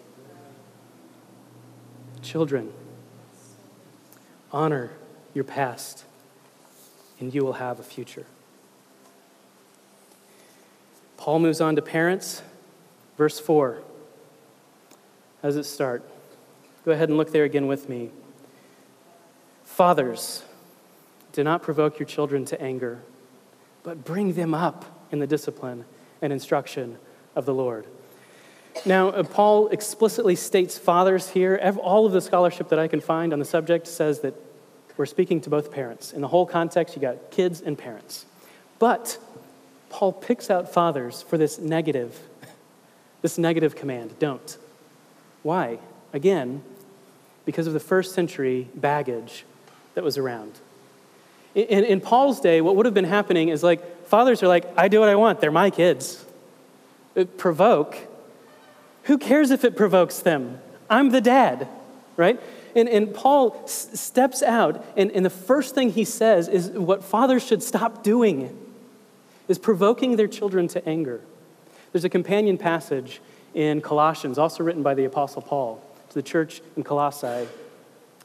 Children, 2.22 2.72
honor 4.52 4.90
your 5.38 5.44
past, 5.44 6.04
and 7.20 7.32
you 7.32 7.44
will 7.44 7.52
have 7.52 7.78
a 7.78 7.82
future. 7.84 8.26
Paul 11.16 11.38
moves 11.38 11.60
on 11.60 11.76
to 11.76 11.82
parents. 11.82 12.42
Verse 13.16 13.38
4. 13.38 13.80
How 15.40 15.48
does 15.48 15.54
it 15.54 15.62
start? 15.62 16.02
Go 16.84 16.90
ahead 16.90 17.08
and 17.08 17.16
look 17.16 17.30
there 17.30 17.44
again 17.44 17.68
with 17.68 17.88
me. 17.88 18.10
Fathers, 19.64 20.42
do 21.32 21.44
not 21.44 21.62
provoke 21.62 22.00
your 22.00 22.06
children 22.06 22.44
to 22.46 22.60
anger, 22.60 23.00
but 23.84 24.04
bring 24.04 24.32
them 24.32 24.54
up 24.54 24.86
in 25.12 25.20
the 25.20 25.26
discipline 25.26 25.84
and 26.20 26.32
instruction 26.32 26.98
of 27.36 27.46
the 27.46 27.54
Lord. 27.54 27.86
Now, 28.84 29.10
uh, 29.10 29.22
Paul 29.22 29.68
explicitly 29.68 30.34
states 30.34 30.76
fathers 30.78 31.28
here. 31.28 31.60
All 31.80 32.06
of 32.06 32.12
the 32.12 32.20
scholarship 32.20 32.70
that 32.70 32.80
I 32.80 32.88
can 32.88 33.00
find 33.00 33.32
on 33.32 33.38
the 33.38 33.44
subject 33.44 33.86
says 33.86 34.20
that 34.20 34.34
we're 34.98 35.06
speaking 35.06 35.40
to 35.42 35.48
both 35.48 35.70
parents. 35.70 36.12
In 36.12 36.20
the 36.20 36.28
whole 36.28 36.44
context, 36.44 36.96
you 36.96 37.00
got 37.00 37.30
kids 37.30 37.62
and 37.62 37.78
parents. 37.78 38.26
But 38.78 39.16
Paul 39.90 40.12
picks 40.12 40.50
out 40.50 40.72
fathers 40.72 41.22
for 41.22 41.38
this 41.38 41.58
negative, 41.58 42.18
this 43.22 43.38
negative 43.38 43.76
command 43.76 44.18
don't. 44.18 44.58
Why? 45.42 45.78
Again, 46.12 46.62
because 47.44 47.66
of 47.66 47.72
the 47.72 47.80
first 47.80 48.12
century 48.12 48.68
baggage 48.74 49.44
that 49.94 50.02
was 50.02 50.18
around. 50.18 50.52
In, 51.54 51.84
in, 51.84 52.00
Paul's 52.00 52.40
day, 52.40 52.60
what 52.60 52.76
would 52.76 52.84
have 52.84 52.94
been 52.94 53.04
happening 53.04 53.48
is 53.48 53.62
like 53.62 54.06
fathers 54.06 54.42
are 54.42 54.48
like, 54.48 54.66
I 54.76 54.88
do 54.88 55.00
what 55.00 55.08
I 55.08 55.14
want, 55.14 55.40
they're 55.40 55.50
my 55.50 55.70
kids. 55.70 56.24
It 57.14 57.38
provoke. 57.38 57.96
Who 59.04 59.16
cares 59.16 59.50
if 59.50 59.64
it 59.64 59.76
provokes 59.76 60.18
them? 60.18 60.60
I'm 60.90 61.10
the 61.10 61.20
dad, 61.20 61.68
right? 62.16 62.40
And, 62.74 62.88
and 62.88 63.14
Paul 63.14 63.60
s- 63.64 63.90
steps 64.00 64.42
out, 64.42 64.84
and, 64.96 65.10
and 65.12 65.24
the 65.24 65.30
first 65.30 65.74
thing 65.74 65.90
he 65.90 66.04
says 66.04 66.48
is 66.48 66.70
what 66.70 67.02
fathers 67.02 67.46
should 67.46 67.62
stop 67.62 68.02
doing 68.02 68.56
is 69.48 69.58
provoking 69.58 70.16
their 70.16 70.28
children 70.28 70.68
to 70.68 70.88
anger. 70.88 71.20
There's 71.92 72.04
a 72.04 72.10
companion 72.10 72.58
passage 72.58 73.20
in 73.54 73.80
Colossians, 73.80 74.38
also 74.38 74.62
written 74.62 74.82
by 74.82 74.94
the 74.94 75.04
Apostle 75.04 75.42
Paul 75.42 75.82
to 76.10 76.14
the 76.14 76.22
church 76.22 76.60
in 76.76 76.84
Colossae, 76.84 77.48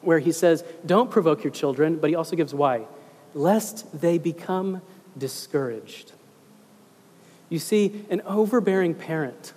where 0.01 0.19
he 0.19 0.31
says, 0.31 0.63
Don't 0.85 1.09
provoke 1.09 1.43
your 1.43 1.51
children, 1.51 1.97
but 1.97 2.09
he 2.09 2.15
also 2.15 2.35
gives 2.35 2.53
why? 2.53 2.85
Lest 3.33 3.99
they 3.99 4.17
become 4.17 4.81
discouraged. 5.17 6.11
You 7.49 7.59
see, 7.59 8.05
an 8.09 8.21
overbearing 8.21 8.95
parent, 8.95 9.53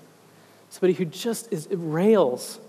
somebody 0.71 0.93
who 0.93 1.05
just 1.05 1.53
is 1.53 1.67
rails, 1.71 2.61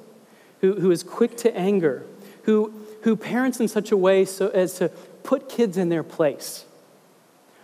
who, 0.62 0.80
who 0.80 0.92
is 0.92 1.04
quick 1.04 1.38
to 1.38 1.56
anger, 1.56 2.06
who, 2.44 2.74
who 3.04 3.16
parents 3.16 3.60
in 3.60 3.68
such 3.68 3.92
a 3.92 3.98
way 3.98 4.26
so 4.26 4.50
as 4.50 4.74
to 4.76 4.90
put 5.24 5.50
kids 5.50 5.78
in 5.78 5.90
their 5.90 6.04
place 6.04 6.66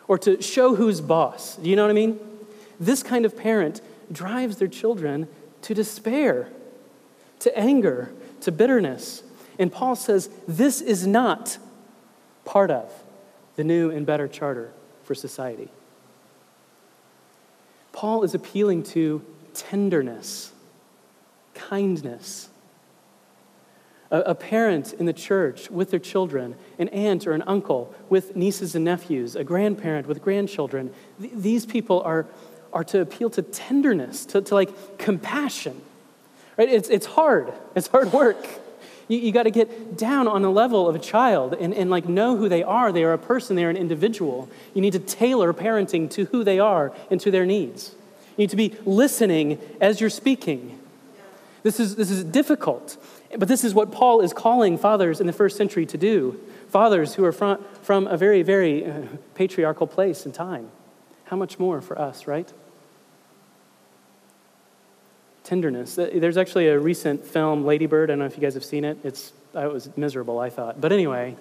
or 0.07 0.17
to 0.17 0.41
show 0.41 0.75
who's 0.75 1.01
boss. 1.01 1.55
Do 1.55 1.69
you 1.69 1.75
know 1.75 1.83
what 1.83 1.91
I 1.91 1.93
mean? 1.93 2.19
This 2.79 3.03
kind 3.03 3.25
of 3.25 3.37
parent 3.37 3.81
drives 4.11 4.57
their 4.57 4.67
children 4.67 5.27
to 5.61 5.73
despair, 5.73 6.49
to 7.39 7.57
anger, 7.57 8.11
to 8.41 8.51
bitterness. 8.51 9.23
And 9.57 9.71
Paul 9.71 9.95
says 9.95 10.29
this 10.47 10.81
is 10.81 11.07
not 11.07 11.57
part 12.45 12.69
of 12.69 12.91
the 13.55 13.63
new 13.63 13.89
and 13.89 14.05
better 14.05 14.27
charter 14.27 14.73
for 15.03 15.15
society. 15.15 15.69
Paul 17.91 18.23
is 18.23 18.33
appealing 18.33 18.83
to 18.83 19.23
tenderness, 19.53 20.51
kindness, 21.53 22.49
a, 24.13 24.19
a 24.19 24.35
parent 24.35 24.93
in 24.93 25.05
the 25.05 25.13
church 25.13 25.69
with 25.69 25.89
their 25.89 25.99
children, 25.99 26.55
an 26.79 26.87
aunt 26.89 27.27
or 27.27 27.33
an 27.33 27.41
uncle 27.41 27.93
with 28.09 28.35
nieces 28.35 28.75
and 28.75 28.85
nephews, 28.85 29.35
a 29.35 29.43
grandparent 29.43 30.07
with 30.07 30.21
grandchildren. 30.21 30.93
Th- 31.19 31.33
these 31.35 31.65
people 31.65 32.01
are, 32.03 32.27
are 32.71 32.83
to 32.85 33.01
appeal 33.01 33.29
to 33.31 33.41
tenderness, 33.41 34.25
to, 34.27 34.41
to 34.41 34.53
like 34.53 34.99
compassion. 34.99 35.81
Right? 36.55 36.69
It's, 36.69 36.89
it's 36.89 37.07
hard, 37.07 37.51
it's 37.75 37.87
hard 37.87 38.13
work. 38.13 38.45
You, 39.07 39.17
you 39.17 39.31
got 39.31 39.43
to 39.43 39.51
get 39.51 39.97
down 39.97 40.27
on 40.27 40.43
the 40.43 40.51
level 40.51 40.87
of 40.87 40.95
a 40.95 40.99
child 40.99 41.55
and, 41.59 41.73
and 41.73 41.89
like 41.89 42.07
know 42.07 42.37
who 42.37 42.47
they 42.47 42.63
are. 42.63 42.91
They 42.91 43.03
are 43.03 43.13
a 43.13 43.17
person, 43.17 43.55
they 43.55 43.65
are 43.65 43.71
an 43.71 43.77
individual. 43.77 44.47
You 44.75 44.81
need 44.81 44.93
to 44.93 44.99
tailor 44.99 45.51
parenting 45.53 46.09
to 46.11 46.25
who 46.25 46.43
they 46.43 46.59
are 46.59 46.93
and 47.09 47.19
to 47.21 47.31
their 47.31 47.45
needs. 47.45 47.95
You 48.37 48.43
need 48.43 48.51
to 48.51 48.55
be 48.55 48.75
listening 48.85 49.59
as 49.81 49.99
you're 49.99 50.09
speaking. 50.11 50.79
This 51.63 51.79
is, 51.79 51.95
this 51.95 52.11
is 52.11 52.23
difficult. 52.23 52.97
But 53.37 53.47
this 53.47 53.63
is 53.63 53.73
what 53.73 53.91
Paul 53.91 54.21
is 54.21 54.33
calling 54.33 54.77
fathers 54.77 55.19
in 55.19 55.27
the 55.27 55.33
first 55.33 55.57
century 55.57 55.85
to 55.87 55.97
do. 55.97 56.39
Fathers 56.69 57.15
who 57.15 57.25
are 57.25 57.31
from, 57.31 57.63
from 57.81 58.07
a 58.07 58.17
very, 58.17 58.43
very 58.43 58.85
uh, 58.85 59.03
patriarchal 59.35 59.87
place 59.87 60.25
and 60.25 60.33
time. 60.33 60.69
How 61.25 61.37
much 61.37 61.57
more 61.57 61.81
for 61.81 61.99
us, 61.99 62.27
right? 62.27 62.51
Tenderness. 65.43 65.95
There's 65.95 66.37
actually 66.37 66.67
a 66.67 66.79
recent 66.79 67.25
film, 67.25 67.65
Lady 67.65 67.85
Bird. 67.85 68.09
I 68.09 68.13
don't 68.13 68.19
know 68.19 68.25
if 68.25 68.37
you 68.37 68.41
guys 68.41 68.53
have 68.53 68.63
seen 68.63 68.85
it. 68.85 68.97
It's, 69.03 69.33
it 69.53 69.71
was 69.71 69.89
miserable, 69.97 70.39
I 70.39 70.49
thought. 70.49 70.79
But 70.79 70.91
anyway, 70.91 71.35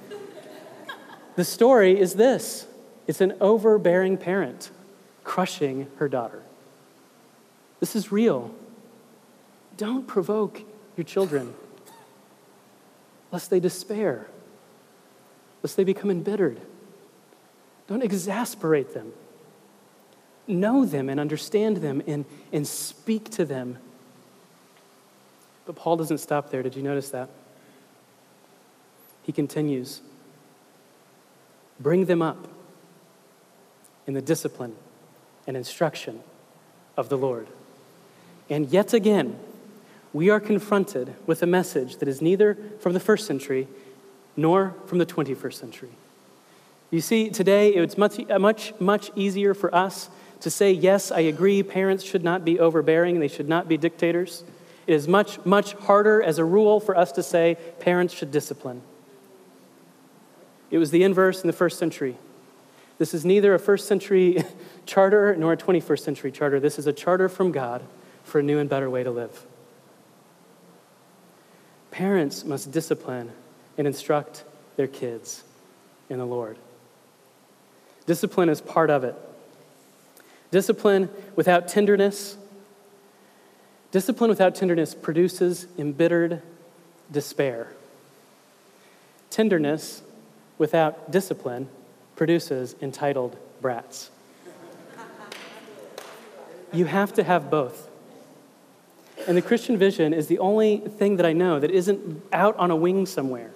the 1.37 1.45
story 1.45 1.99
is 1.99 2.15
this 2.15 2.67
it's 3.07 3.21
an 3.21 3.35
overbearing 3.41 4.17
parent 4.17 4.71
crushing 5.25 5.89
her 5.97 6.09
daughter. 6.09 6.43
This 7.81 7.97
is 7.97 8.13
real. 8.13 8.55
Don't 9.77 10.07
provoke 10.07 10.63
your 10.97 11.05
children 11.05 11.55
lest 13.33 13.51
they 13.51 13.59
despair, 13.59 14.27
lest 15.63 15.77
they 15.77 15.85
become 15.85 16.11
embittered. 16.11 16.61
Don't 17.89 18.03
exasperate 18.03 18.95
them. 18.95 19.13
Know 20.47 20.85
them 20.85 21.09
and 21.09 21.19
understand 21.19 21.79
them 21.79 22.03
and, 22.07 22.25
and 22.53 22.67
speak 22.67 23.31
to 23.31 23.45
them. 23.45 23.79
But 25.65 25.77
Paul 25.77 25.97
doesn't 25.97 26.19
stop 26.19 26.51
there. 26.51 26.63
Did 26.63 26.77
you 26.77 26.83
notice 26.83 27.11
that? 27.11 27.29
He 29.23 29.33
continues 29.33 30.03
Bring 31.81 32.05
them 32.05 32.23
up 32.23 32.49
in 34.07 34.15
the 34.15 34.23
discipline 34.23 34.77
and 35.47 35.57
instruction 35.57 36.21
of 36.97 37.09
the 37.09 37.19
Lord. 37.19 37.49
And 38.49 38.69
yet 38.69 38.95
again, 38.95 39.39
we 40.13 40.29
are 40.29 40.41
confronted 40.41 41.15
with 41.27 41.43
a 41.43 41.47
message 41.47 41.97
that 41.97 42.09
is 42.09 42.21
neither 42.21 42.57
from 42.81 42.93
the 42.93 43.01
first 43.01 43.27
century 43.27 43.69
nor 44.37 44.75
from 44.87 44.99
the 44.99 45.07
21st 45.07 45.55
century. 45.55 45.91
You 46.91 47.01
see, 47.01 47.31
today 47.31 47.71
it's 47.71 47.97
much, 47.97 48.21
uh, 48.31 48.39
much, 48.39 48.75
much 48.79 49.11
easier 49.17 49.55
for 49.55 49.75
us 49.75 50.11
to 50.41 50.51
say, 50.51 50.73
yes, 50.73 51.11
I 51.11 51.21
agree, 51.21 51.63
parents 51.63 52.05
should 52.05 52.25
not 52.25 52.45
be 52.45 52.61
overbearing, 52.61 53.21
they 53.21 53.29
should 53.29 53.49
not 53.49 53.69
be 53.69 53.77
dictators. 53.77 54.45
It 54.87 54.95
is 54.95 55.09
much, 55.09 55.43
much 55.47 55.75
harder 55.75 56.23
as 56.23 56.39
a 56.39 56.45
rule 56.45 56.81
for 56.81 56.97
us 56.97 57.13
to 57.13 57.23
say 57.23 57.57
parents 57.81 58.13
should 58.13 58.31
discipline. 58.31 58.83
It 60.71 60.79
was 60.79 60.91
the 60.91 61.03
inverse 61.03 61.43
in 61.43 61.47
the 61.47 61.53
first 61.53 61.79
century. 61.79 62.17
This 62.99 63.15
is 63.15 63.25
neither 63.25 63.55
a 63.55 63.59
first 63.59 63.87
century 63.87 64.43
charter 64.87 65.35
nor 65.37 65.53
a 65.53 65.57
21st 65.57 66.01
century 66.01 66.33
charter. 66.33 66.61
This 66.61 66.79
is 66.79 66.87
a 66.87 66.93
charter 66.93 67.29
from 67.29 67.53
God 67.53 67.83
for 68.25 68.41
a 68.41 68.43
new 68.43 68.59
and 68.59 68.69
better 68.69 68.91
way 68.91 69.03
to 69.03 69.11
live. 69.11 69.47
Parents 71.93 72.45
must 72.45 72.73
discipline 72.73 73.31
and 73.79 73.87
instruct 73.87 74.45
their 74.77 74.89
kids 74.89 75.45
in 76.09 76.19
the 76.19 76.27
Lord. 76.27 76.57
Discipline 78.07 78.49
is 78.49 78.61
part 78.61 78.91
of 78.91 79.05
it. 79.05 79.15
Discipline 80.51 81.09
without 81.37 81.69
tenderness, 81.69 82.37
discipline 83.91 84.31
without 84.31 84.55
tenderness 84.55 84.95
produces 84.95 85.67
embittered 85.79 86.43
despair. 87.11 87.69
Tenderness 89.31 90.03
without 90.59 91.11
discipline 91.11 91.69
produces 92.17 92.75
entitled 92.81 93.37
brats. 93.61 94.11
You 96.73 96.87
have 96.87 97.13
to 97.15 97.23
have 97.23 97.51
both. 97.51 97.89
And 99.27 99.37
the 99.37 99.43
Christian 99.43 99.77
vision 99.77 100.13
is 100.13 100.27
the 100.27 100.39
only 100.39 100.79
thing 100.79 101.17
that 101.17 101.27
I 101.27 101.33
know 101.33 101.61
that 101.61 101.71
isn't 101.71 102.23
out 102.33 102.57
on 102.57 102.71
a 102.71 102.77
wing 102.77 103.07
somewhere. 103.07 103.51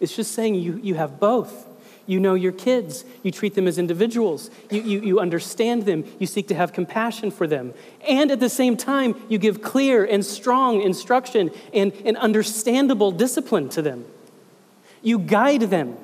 It's 0.00 0.14
just 0.14 0.32
saying 0.32 0.56
you, 0.56 0.78
you 0.82 0.94
have 0.94 1.18
both. 1.18 1.66
You 2.06 2.20
know 2.20 2.34
your 2.34 2.52
kids. 2.52 3.04
You 3.22 3.32
treat 3.32 3.54
them 3.54 3.66
as 3.66 3.78
individuals. 3.78 4.50
You, 4.70 4.82
you, 4.82 5.00
you 5.00 5.20
understand 5.20 5.86
them. 5.86 6.04
You 6.20 6.26
seek 6.26 6.48
to 6.48 6.54
have 6.54 6.72
compassion 6.72 7.30
for 7.32 7.46
them. 7.46 7.74
And 8.06 8.30
at 8.30 8.38
the 8.38 8.48
same 8.48 8.76
time, 8.76 9.20
you 9.28 9.38
give 9.38 9.60
clear 9.60 10.04
and 10.04 10.24
strong 10.24 10.82
instruction 10.82 11.50
and, 11.74 11.92
and 12.04 12.16
understandable 12.16 13.10
discipline 13.10 13.68
to 13.70 13.82
them. 13.82 14.04
You 15.02 15.18
guide 15.18 15.62
them. 15.62 15.96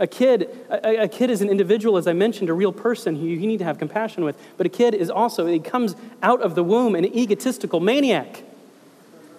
A 0.00 0.06
kid, 0.06 0.48
a, 0.70 1.02
a, 1.02 1.08
kid 1.08 1.28
is 1.28 1.42
an 1.42 1.50
individual, 1.50 1.98
as 1.98 2.06
I 2.06 2.14
mentioned, 2.14 2.48
a 2.48 2.54
real 2.54 2.72
person 2.72 3.16
who 3.16 3.26
you 3.26 3.46
need 3.46 3.58
to 3.58 3.64
have 3.64 3.78
compassion 3.78 4.24
with. 4.24 4.34
But 4.56 4.64
a 4.64 4.70
kid 4.70 4.94
is 4.94 5.10
also, 5.10 5.44
he 5.44 5.60
comes 5.60 5.94
out 6.22 6.40
of 6.40 6.54
the 6.54 6.64
womb 6.64 6.94
an 6.94 7.04
egotistical 7.04 7.80
maniac. 7.80 8.42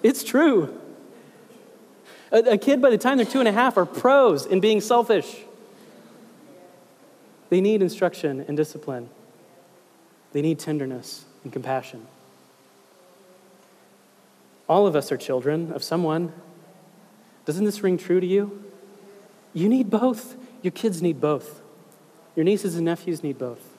It's 0.04 0.24
true. 0.24 0.80
A, 2.32 2.52
a 2.52 2.58
kid, 2.60 2.80
by 2.80 2.92
the 2.92 3.00
time 3.00 3.18
they're 3.18 3.26
two 3.26 3.40
and 3.40 3.48
a 3.48 3.52
half, 3.52 3.76
are 3.76 3.88
pros 3.88 4.46
in 4.46 4.60
being 4.60 4.82
selfish. 4.82 5.36
They 7.50 7.60
need 7.60 7.82
instruction 7.82 8.46
and 8.48 8.56
discipline, 8.56 9.10
they 10.32 10.44
need 10.44 10.60
tenderness 10.60 11.26
and 11.44 11.52
compassion. 11.52 12.06
All 14.70 14.86
of 14.86 14.96
us 14.96 15.12
are 15.12 15.18
children 15.18 15.74
of 15.74 15.84
someone. 15.84 16.32
Doesn't 17.46 17.66
this 17.66 17.82
ring 17.82 17.98
true 17.98 18.22
to 18.22 18.28
you? 18.28 18.64
You 19.54 19.68
need 19.68 19.90
both. 19.90 20.38
Your 20.62 20.72
kids 20.72 21.02
need 21.02 21.20
both. 21.20 21.62
Your 22.36 22.44
nieces 22.44 22.76
and 22.76 22.86
nephews 22.86 23.24
need 23.24 23.38
both. 23.38 23.78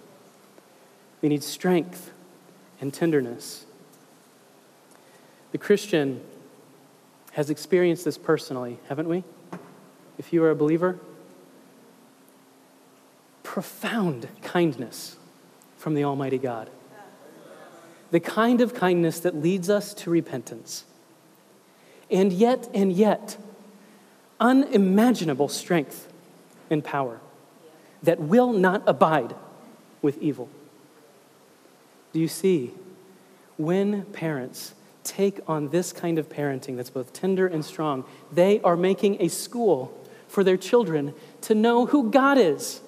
They 1.20 1.28
need 1.28 1.42
strength 1.42 2.12
and 2.80 2.92
tenderness. 2.92 3.64
The 5.52 5.58
Christian 5.58 6.20
has 7.32 7.48
experienced 7.48 8.04
this 8.04 8.18
personally, 8.18 8.78
haven't 8.88 9.08
we? 9.08 9.24
If 10.18 10.32
you 10.32 10.42
are 10.44 10.50
a 10.50 10.54
believer, 10.54 10.98
profound 13.42 14.28
kindness 14.42 15.16
from 15.76 15.94
the 15.94 16.04
Almighty 16.04 16.38
God. 16.38 16.70
The 18.10 18.20
kind 18.20 18.60
of 18.60 18.74
kindness 18.74 19.20
that 19.20 19.34
leads 19.34 19.70
us 19.70 19.94
to 19.94 20.10
repentance. 20.10 20.84
And 22.10 22.32
yet, 22.32 22.68
and 22.74 22.92
yet, 22.92 23.38
unimaginable 24.38 25.48
strength 25.48 26.11
and 26.72 26.82
power 26.82 27.20
that 28.02 28.18
will 28.18 28.52
not 28.52 28.82
abide 28.86 29.34
with 30.00 30.20
evil. 30.20 30.48
Do 32.12 32.20
you 32.20 32.28
see? 32.28 32.72
When 33.56 34.04
parents 34.06 34.74
take 35.04 35.40
on 35.46 35.68
this 35.68 35.92
kind 35.92 36.18
of 36.18 36.28
parenting 36.28 36.76
that's 36.76 36.90
both 36.90 37.12
tender 37.12 37.46
and 37.46 37.64
strong, 37.64 38.04
they 38.32 38.60
are 38.62 38.76
making 38.76 39.20
a 39.20 39.28
school 39.28 39.96
for 40.26 40.42
their 40.42 40.56
children 40.56 41.14
to 41.42 41.54
know 41.54 41.86
who 41.86 42.10
God 42.10 42.38
is. 42.38 42.80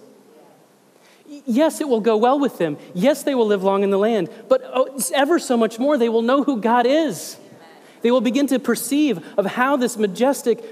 Yes, 1.26 1.80
it 1.80 1.88
will 1.88 2.00
go 2.00 2.16
well 2.16 2.38
with 2.38 2.58
them. 2.58 2.76
Yes, 2.94 3.22
they 3.22 3.34
will 3.34 3.46
live 3.46 3.62
long 3.62 3.82
in 3.82 3.90
the 3.90 3.98
land. 3.98 4.28
But 4.48 4.62
oh, 4.64 4.98
ever 5.14 5.38
so 5.38 5.56
much 5.56 5.78
more, 5.78 5.96
they 5.96 6.08
will 6.08 6.22
know 6.22 6.42
who 6.42 6.60
God 6.60 6.86
is. 6.86 7.36
They 8.02 8.10
will 8.10 8.20
begin 8.20 8.46
to 8.48 8.58
perceive 8.58 9.24
of 9.38 9.46
how 9.46 9.76
this 9.76 9.96
majestic 9.96 10.62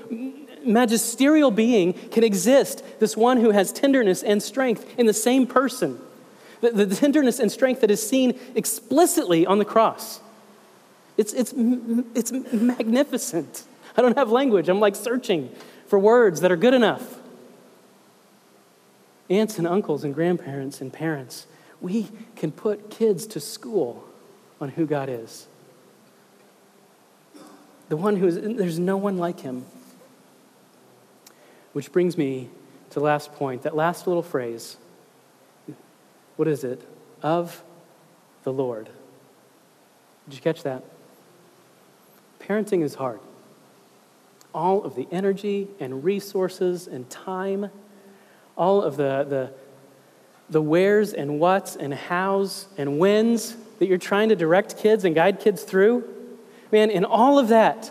magisterial 0.65 1.51
being 1.51 1.93
can 1.93 2.25
exist, 2.25 2.83
this 3.01 3.17
one 3.17 3.39
who 3.39 3.51
has 3.51 3.73
tenderness 3.73 4.23
and 4.23 4.43
strength 4.43 4.99
in 4.99 5.07
the 5.07 5.15
same 5.15 5.47
person. 5.47 5.99
The, 6.61 6.71
the 6.71 6.95
tenderness 6.95 7.41
and 7.41 7.51
strength 7.51 7.81
that 7.81 7.91
is 7.91 8.07
seen 8.07 8.39
explicitly 8.55 9.47
on 9.47 9.59
the 9.59 9.65
cross. 9.65 10.21
It's, 11.17 11.33
it's, 11.33 11.53
it's 11.57 12.33
magnificent. 12.33 13.65
I 13.97 14.03
don't 14.03 14.17
have 14.17 14.31
language. 14.31 14.69
I'm 14.69 14.81
like 14.81 14.97
searching 14.97 15.51
for 15.87 15.99
words 15.99 16.41
that 16.41 16.51
are 16.51 16.57
good 16.57 16.75
enough. 16.75 17.19
Aunts 19.29 19.59
and 19.59 19.67
uncles 19.67 20.05
and 20.05 20.15
grandparents 20.15 20.81
and 20.81 20.93
parents, 20.93 21.47
we 21.81 22.09
can 22.37 22.53
put 22.53 22.91
kids 22.91 23.27
to 23.29 23.41
school 23.41 24.05
on 24.61 24.71
who 24.71 24.87
God 24.87 25.09
is. 25.09 25.47
The 27.89 27.97
one 27.97 28.17
who 28.17 28.27
is, 28.29 28.41
there's 28.41 28.79
no 28.79 28.97
one 28.97 29.19
like 29.19 29.41
him. 29.41 29.67
Which 31.73 31.93
brings 31.93 32.19
me 32.19 32.51
to 32.91 32.99
the 32.99 33.05
last 33.05 33.33
point, 33.33 33.63
that 33.63 33.75
last 33.75 34.07
little 34.07 34.23
phrase. 34.23 34.77
What 36.37 36.49
is 36.49 36.65
it? 36.65 36.87
Of 37.23 37.63
the 38.45 38.53
Lord. 38.53 38.89
Did 40.29 40.35
you 40.37 40.41
catch 40.43 40.63
that? 40.63 40.85
Parenting 42.41 42.83
is 42.83 42.95
hard. 42.95 43.21
All 44.55 44.85
of 44.85 44.95
the 44.95 45.09
energy 45.11 45.69
and 45.81 46.05
resources 46.05 46.87
and 46.87 47.09
time, 47.09 47.71
all 48.57 48.83
of 48.83 48.97
the, 48.97 49.25
the, 49.29 49.53
the 50.51 50.61
wheres 50.61 51.15
and 51.15 51.41
whats 51.41 51.77
and 51.77 51.95
hows 51.95 52.69
and 52.77 52.99
whens 52.99 53.57
that 53.79 53.87
you're 53.87 53.97
trying 53.97 54.29
to 54.29 54.37
direct 54.37 54.77
kids 54.77 55.05
and 55.05 55.15
guide 55.15 55.41
kids 55.41 55.63
through, 55.63 56.05
man, 56.71 56.91
in 56.91 57.05
all 57.05 57.39
of 57.39 57.49
that, 57.49 57.91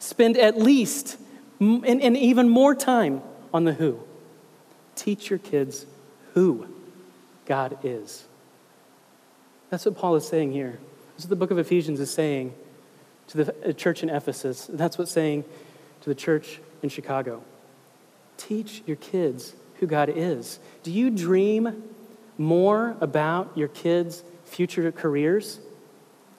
spend 0.00 0.36
at 0.36 0.58
least 0.58 1.16
and, 1.60 1.84
and 1.84 2.16
even 2.16 2.48
more 2.48 2.74
time 2.74 3.22
on 3.52 3.64
the 3.64 3.72
who. 3.72 4.00
Teach 4.94 5.30
your 5.30 5.38
kids 5.38 5.86
who 6.34 6.66
God 7.46 7.78
is. 7.82 8.24
That's 9.68 9.84
what 9.84 9.96
Paul 9.96 10.16
is 10.16 10.26
saying 10.26 10.52
here. 10.52 10.78
That's 11.12 11.24
what 11.24 11.30
the 11.30 11.36
book 11.36 11.50
of 11.50 11.58
Ephesians 11.58 12.00
is 12.00 12.10
saying 12.10 12.54
to 13.28 13.44
the 13.44 13.70
uh, 13.70 13.72
church 13.72 14.02
in 14.02 14.08
Ephesus. 14.08 14.68
That's 14.72 14.98
what's 14.98 15.12
saying 15.12 15.44
to 16.00 16.08
the 16.08 16.14
church 16.14 16.60
in 16.82 16.88
Chicago. 16.88 17.42
Teach 18.36 18.82
your 18.86 18.96
kids 18.96 19.54
who 19.76 19.86
God 19.86 20.08
is. 20.08 20.58
Do 20.82 20.90
you 20.90 21.10
dream 21.10 21.84
more 22.38 22.96
about 23.00 23.52
your 23.54 23.68
kids' 23.68 24.24
future 24.44 24.90
careers 24.90 25.60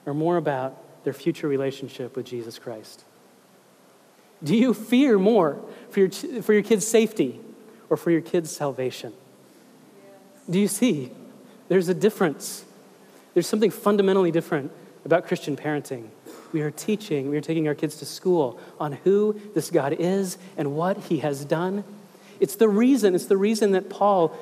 or 0.06 0.14
more 0.14 0.38
about 0.38 1.04
their 1.04 1.14
future 1.14 1.48
relationship 1.48 2.16
with 2.16 2.26
Jesus 2.26 2.60
Christ? 2.60 3.06
Do 4.44 4.56
you 4.56 4.74
fear 4.74 5.20
more 5.20 5.62
for 5.90 6.00
your, 6.00 6.10
for 6.42 6.54
your 6.54 6.64
kids' 6.64 6.88
safety 6.88 7.40
or 7.90 7.98
for 7.98 8.12
your 8.12 8.22
kids' 8.22 8.52
salvation? 8.52 9.14
Do 10.50 10.60
you 10.60 10.68
see? 10.68 11.12
There's 11.68 11.90
a 11.90 11.94
difference. 11.94 12.66
There's 13.34 13.48
something 13.48 13.72
fundamentally 13.72 14.32
different 14.32 14.72
about 15.06 15.28
Christian 15.28 15.56
parenting. 15.56 16.08
We 16.52 16.62
are 16.62 16.72
teaching, 16.72 17.30
we 17.30 17.38
are 17.38 17.42
taking 17.42 17.68
our 17.68 17.76
kids 17.76 17.96
to 17.98 18.06
school 18.06 18.60
on 18.80 18.94
who 18.94 19.40
this 19.54 19.70
God 19.70 19.94
is 19.94 20.38
and 20.58 20.76
what 20.76 20.98
he 20.98 21.20
has 21.20 21.46
done. 21.46 21.84
It's 22.40 22.56
the 22.56 22.68
reason, 22.68 23.14
it's 23.14 23.28
the 23.28 23.38
reason 23.38 23.72
that 23.72 23.90
Paul 23.90 24.36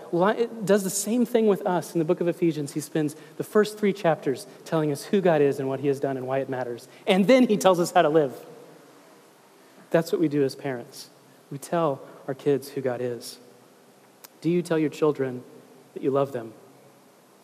does 0.64 0.84
the 0.84 0.90
same 0.90 1.26
thing 1.26 1.48
with 1.48 1.66
us 1.66 1.94
in 1.94 2.00
the 2.00 2.06
book 2.06 2.22
of 2.22 2.28
Ephesians. 2.28 2.74
He 2.74 2.80
spends 2.80 3.16
the 3.38 3.44
first 3.44 3.78
three 3.78 3.94
chapters 3.94 4.48
telling 4.64 4.92
us 4.92 5.04
who 5.04 5.20
God 5.20 5.42
is 5.42 5.60
and 5.60 5.68
what 5.68 5.82
he 5.82 5.88
has 5.88 6.00
done 6.00 6.16
and 6.16 6.26
why 6.26 6.40
it 6.40 6.50
matters. 6.50 6.88
And 7.06 7.28
then 7.28 7.48
he 7.48 7.58
tells 7.58 7.80
us 7.80 7.92
how 7.92 8.02
to 8.02 8.10
live. 8.10 8.34
That's 9.92 10.12
what 10.12 10.22
we 10.22 10.28
do 10.28 10.44
as 10.44 10.56
parents. 10.56 11.10
We 11.52 11.58
tell 11.58 12.02
our 12.28 12.34
kids 12.34 12.70
who 12.70 12.82
God 12.82 13.02
is. 13.02 13.40
Do 14.42 14.50
you 14.50 14.62
tell 14.62 14.78
your 14.80 14.90
children 14.90 15.44
that 15.94 16.04
you 16.04 16.12
love 16.12 16.32
them? 16.32 16.54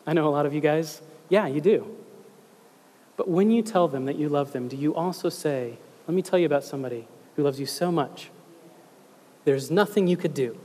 I 0.06 0.14
know 0.14 0.28
a 0.28 0.30
lot 0.30 0.46
of 0.46 0.54
you 0.54 0.62
guys, 0.62 1.02
yeah, 1.30 1.48
you 1.48 1.60
do. 1.60 1.96
But 3.18 3.28
when 3.28 3.50
you 3.50 3.62
tell 3.62 3.88
them 3.88 4.06
that 4.06 4.18
you 4.18 4.30
love 4.30 4.52
them, 4.52 4.68
do 4.68 4.76
you 4.76 4.94
also 4.94 5.30
say, 5.30 5.78
let 6.08 6.14
me 6.14 6.22
tell 6.22 6.38
you 6.38 6.46
about 6.46 6.64
somebody 6.64 7.08
who 7.36 7.44
loves 7.44 7.60
you 7.60 7.66
so 7.66 7.92
much? 7.92 8.30
There's 9.46 9.72
nothing 9.72 10.08
you 10.08 10.18
could 10.18 10.34
do 10.34 10.58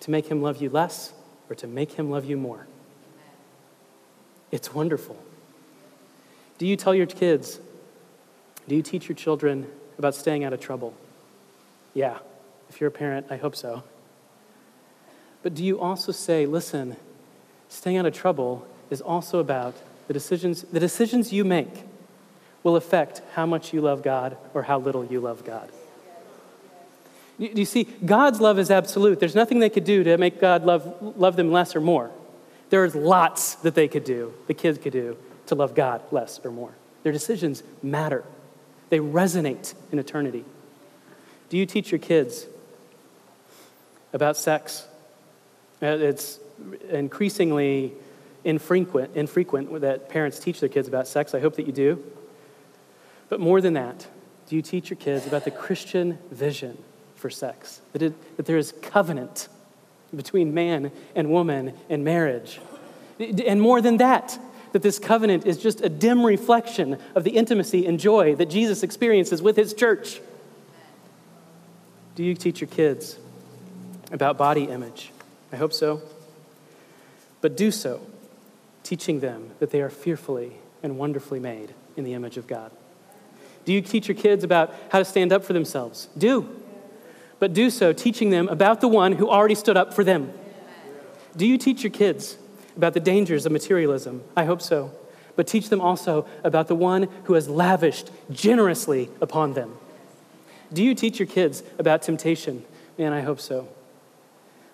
to 0.00 0.10
make 0.10 0.26
him 0.26 0.40
love 0.42 0.62
you 0.62 0.70
less 0.70 1.12
or 1.48 1.56
to 1.56 1.66
make 1.66 1.92
him 1.92 2.10
love 2.10 2.24
you 2.24 2.36
more. 2.36 2.66
It's 4.50 4.72
wonderful. 4.72 5.16
Do 6.58 6.66
you 6.66 6.76
tell 6.76 6.94
your 6.94 7.06
kids, 7.06 7.58
do 8.68 8.76
you 8.76 8.82
teach 8.82 9.08
your 9.08 9.16
children 9.16 9.66
about 9.98 10.14
staying 10.14 10.44
out 10.44 10.52
of 10.52 10.60
trouble? 10.60 10.94
Yeah, 11.94 12.18
if 12.68 12.80
you're 12.80 12.88
a 12.88 12.92
parent, 12.92 13.26
I 13.30 13.36
hope 13.36 13.54
so. 13.54 13.82
But 15.42 15.54
do 15.54 15.64
you 15.64 15.80
also 15.80 16.10
say, 16.12 16.46
listen, 16.46 16.96
staying 17.68 17.98
out 17.98 18.06
of 18.06 18.14
trouble 18.14 18.66
is 18.90 19.00
also 19.00 19.38
about 19.38 19.74
the 20.06 20.14
decisions, 20.14 20.62
the 20.62 20.80
decisions 20.80 21.32
you 21.32 21.44
make 21.44 21.84
will 22.62 22.76
affect 22.76 23.22
how 23.34 23.46
much 23.46 23.72
you 23.72 23.80
love 23.80 24.02
God 24.02 24.36
or 24.54 24.64
how 24.64 24.78
little 24.78 25.04
you 25.04 25.20
love 25.20 25.44
God. 25.44 25.70
Do 27.38 27.46
you 27.54 27.64
see, 27.64 27.84
God's 27.84 28.40
love 28.40 28.58
is 28.58 28.70
absolute. 28.70 29.20
There's 29.20 29.34
nothing 29.34 29.58
they 29.58 29.68
could 29.68 29.84
do 29.84 30.04
to 30.04 30.16
make 30.16 30.40
God 30.40 30.64
love, 30.64 30.96
love 31.16 31.36
them 31.36 31.52
less 31.52 31.76
or 31.76 31.80
more. 31.80 32.10
There's 32.70 32.94
lots 32.94 33.56
that 33.56 33.74
they 33.74 33.88
could 33.88 34.04
do, 34.04 34.32
the 34.46 34.54
kids 34.54 34.78
could 34.78 34.92
do, 34.92 35.16
to 35.46 35.54
love 35.54 35.74
God 35.74 36.00
less 36.10 36.40
or 36.44 36.50
more. 36.50 36.72
Their 37.02 37.12
decisions 37.12 37.62
matter. 37.82 38.24
They 38.90 38.98
resonate 38.98 39.74
in 39.92 39.98
eternity. 39.98 40.44
Do 41.48 41.56
you 41.56 41.66
teach 41.66 41.90
your 41.90 41.98
kids 41.98 42.46
about 44.12 44.36
sex? 44.36 44.86
Uh, 45.82 45.86
it's 45.86 46.38
increasingly 46.90 47.92
infrequent, 48.44 49.16
infrequent 49.16 49.80
that 49.80 50.08
parents 50.08 50.38
teach 50.38 50.60
their 50.60 50.68
kids 50.68 50.88
about 50.88 51.08
sex. 51.08 51.34
I 51.34 51.40
hope 51.40 51.56
that 51.56 51.66
you 51.66 51.72
do. 51.72 52.04
But 53.28 53.40
more 53.40 53.60
than 53.60 53.74
that, 53.74 54.06
do 54.48 54.56
you 54.56 54.62
teach 54.62 54.90
your 54.90 54.96
kids 54.96 55.26
about 55.26 55.44
the 55.44 55.50
Christian 55.50 56.18
vision 56.30 56.76
for 57.16 57.30
sex? 57.30 57.80
That, 57.92 58.02
it, 58.02 58.36
that 58.36 58.46
there 58.46 58.58
is 58.58 58.72
covenant 58.82 59.48
between 60.14 60.54
man 60.54 60.92
and 61.14 61.30
woman 61.30 61.74
in 61.88 62.04
marriage. 62.04 62.60
And 63.18 63.60
more 63.60 63.80
than 63.80 63.96
that, 63.98 64.38
that 64.74 64.82
this 64.82 64.98
covenant 64.98 65.46
is 65.46 65.56
just 65.56 65.82
a 65.82 65.88
dim 65.88 66.26
reflection 66.26 66.98
of 67.14 67.22
the 67.22 67.30
intimacy 67.30 67.86
and 67.86 68.00
joy 68.00 68.34
that 68.34 68.46
Jesus 68.46 68.82
experiences 68.82 69.40
with 69.40 69.54
his 69.54 69.72
church. 69.72 70.20
Do 72.16 72.24
you 72.24 72.34
teach 72.34 72.60
your 72.60 72.66
kids 72.66 73.16
about 74.10 74.36
body 74.36 74.64
image? 74.64 75.12
I 75.52 75.56
hope 75.56 75.72
so. 75.72 76.02
But 77.40 77.56
do 77.56 77.70
so, 77.70 78.00
teaching 78.82 79.20
them 79.20 79.50
that 79.60 79.70
they 79.70 79.80
are 79.80 79.90
fearfully 79.90 80.54
and 80.82 80.98
wonderfully 80.98 81.38
made 81.38 81.72
in 81.96 82.02
the 82.02 82.14
image 82.14 82.36
of 82.36 82.48
God. 82.48 82.72
Do 83.64 83.72
you 83.72 83.80
teach 83.80 84.08
your 84.08 84.16
kids 84.16 84.42
about 84.42 84.74
how 84.90 84.98
to 84.98 85.04
stand 85.04 85.32
up 85.32 85.44
for 85.44 85.52
themselves? 85.52 86.08
Do. 86.18 86.48
But 87.38 87.52
do 87.52 87.70
so 87.70 87.92
teaching 87.92 88.30
them 88.30 88.48
about 88.48 88.80
the 88.80 88.88
one 88.88 89.12
who 89.12 89.30
already 89.30 89.54
stood 89.54 89.76
up 89.76 89.94
for 89.94 90.02
them. 90.02 90.32
Do 91.36 91.46
you 91.46 91.58
teach 91.58 91.84
your 91.84 91.92
kids 91.92 92.38
about 92.76 92.94
the 92.94 93.00
dangers 93.00 93.46
of 93.46 93.52
materialism? 93.52 94.22
I 94.36 94.44
hope 94.44 94.62
so. 94.62 94.92
But 95.36 95.46
teach 95.46 95.68
them 95.68 95.80
also 95.80 96.26
about 96.44 96.68
the 96.68 96.74
one 96.74 97.08
who 97.24 97.34
has 97.34 97.48
lavished 97.48 98.10
generously 98.30 99.10
upon 99.20 99.54
them. 99.54 99.76
Do 100.72 100.82
you 100.82 100.94
teach 100.94 101.18
your 101.18 101.26
kids 101.26 101.62
about 101.78 102.02
temptation? 102.02 102.64
Man, 102.98 103.12
I 103.12 103.20
hope 103.22 103.40
so. 103.40 103.68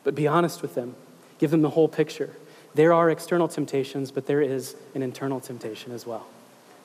But 0.05 0.15
be 0.15 0.27
honest 0.27 0.63
with 0.63 0.75
them, 0.75 0.95
give 1.39 1.51
them 1.51 1.63
the 1.63 1.71
whole 1.71 1.89
picture. 1.89 2.31
There 2.75 2.93
are 2.93 3.11
external 3.11 3.49
temptations, 3.49 4.11
but 4.11 4.27
there 4.27 4.41
is 4.41 4.77
an 4.95 5.03
internal 5.03 5.41
temptation 5.41 5.93
as 5.93 6.07
well. 6.07 6.27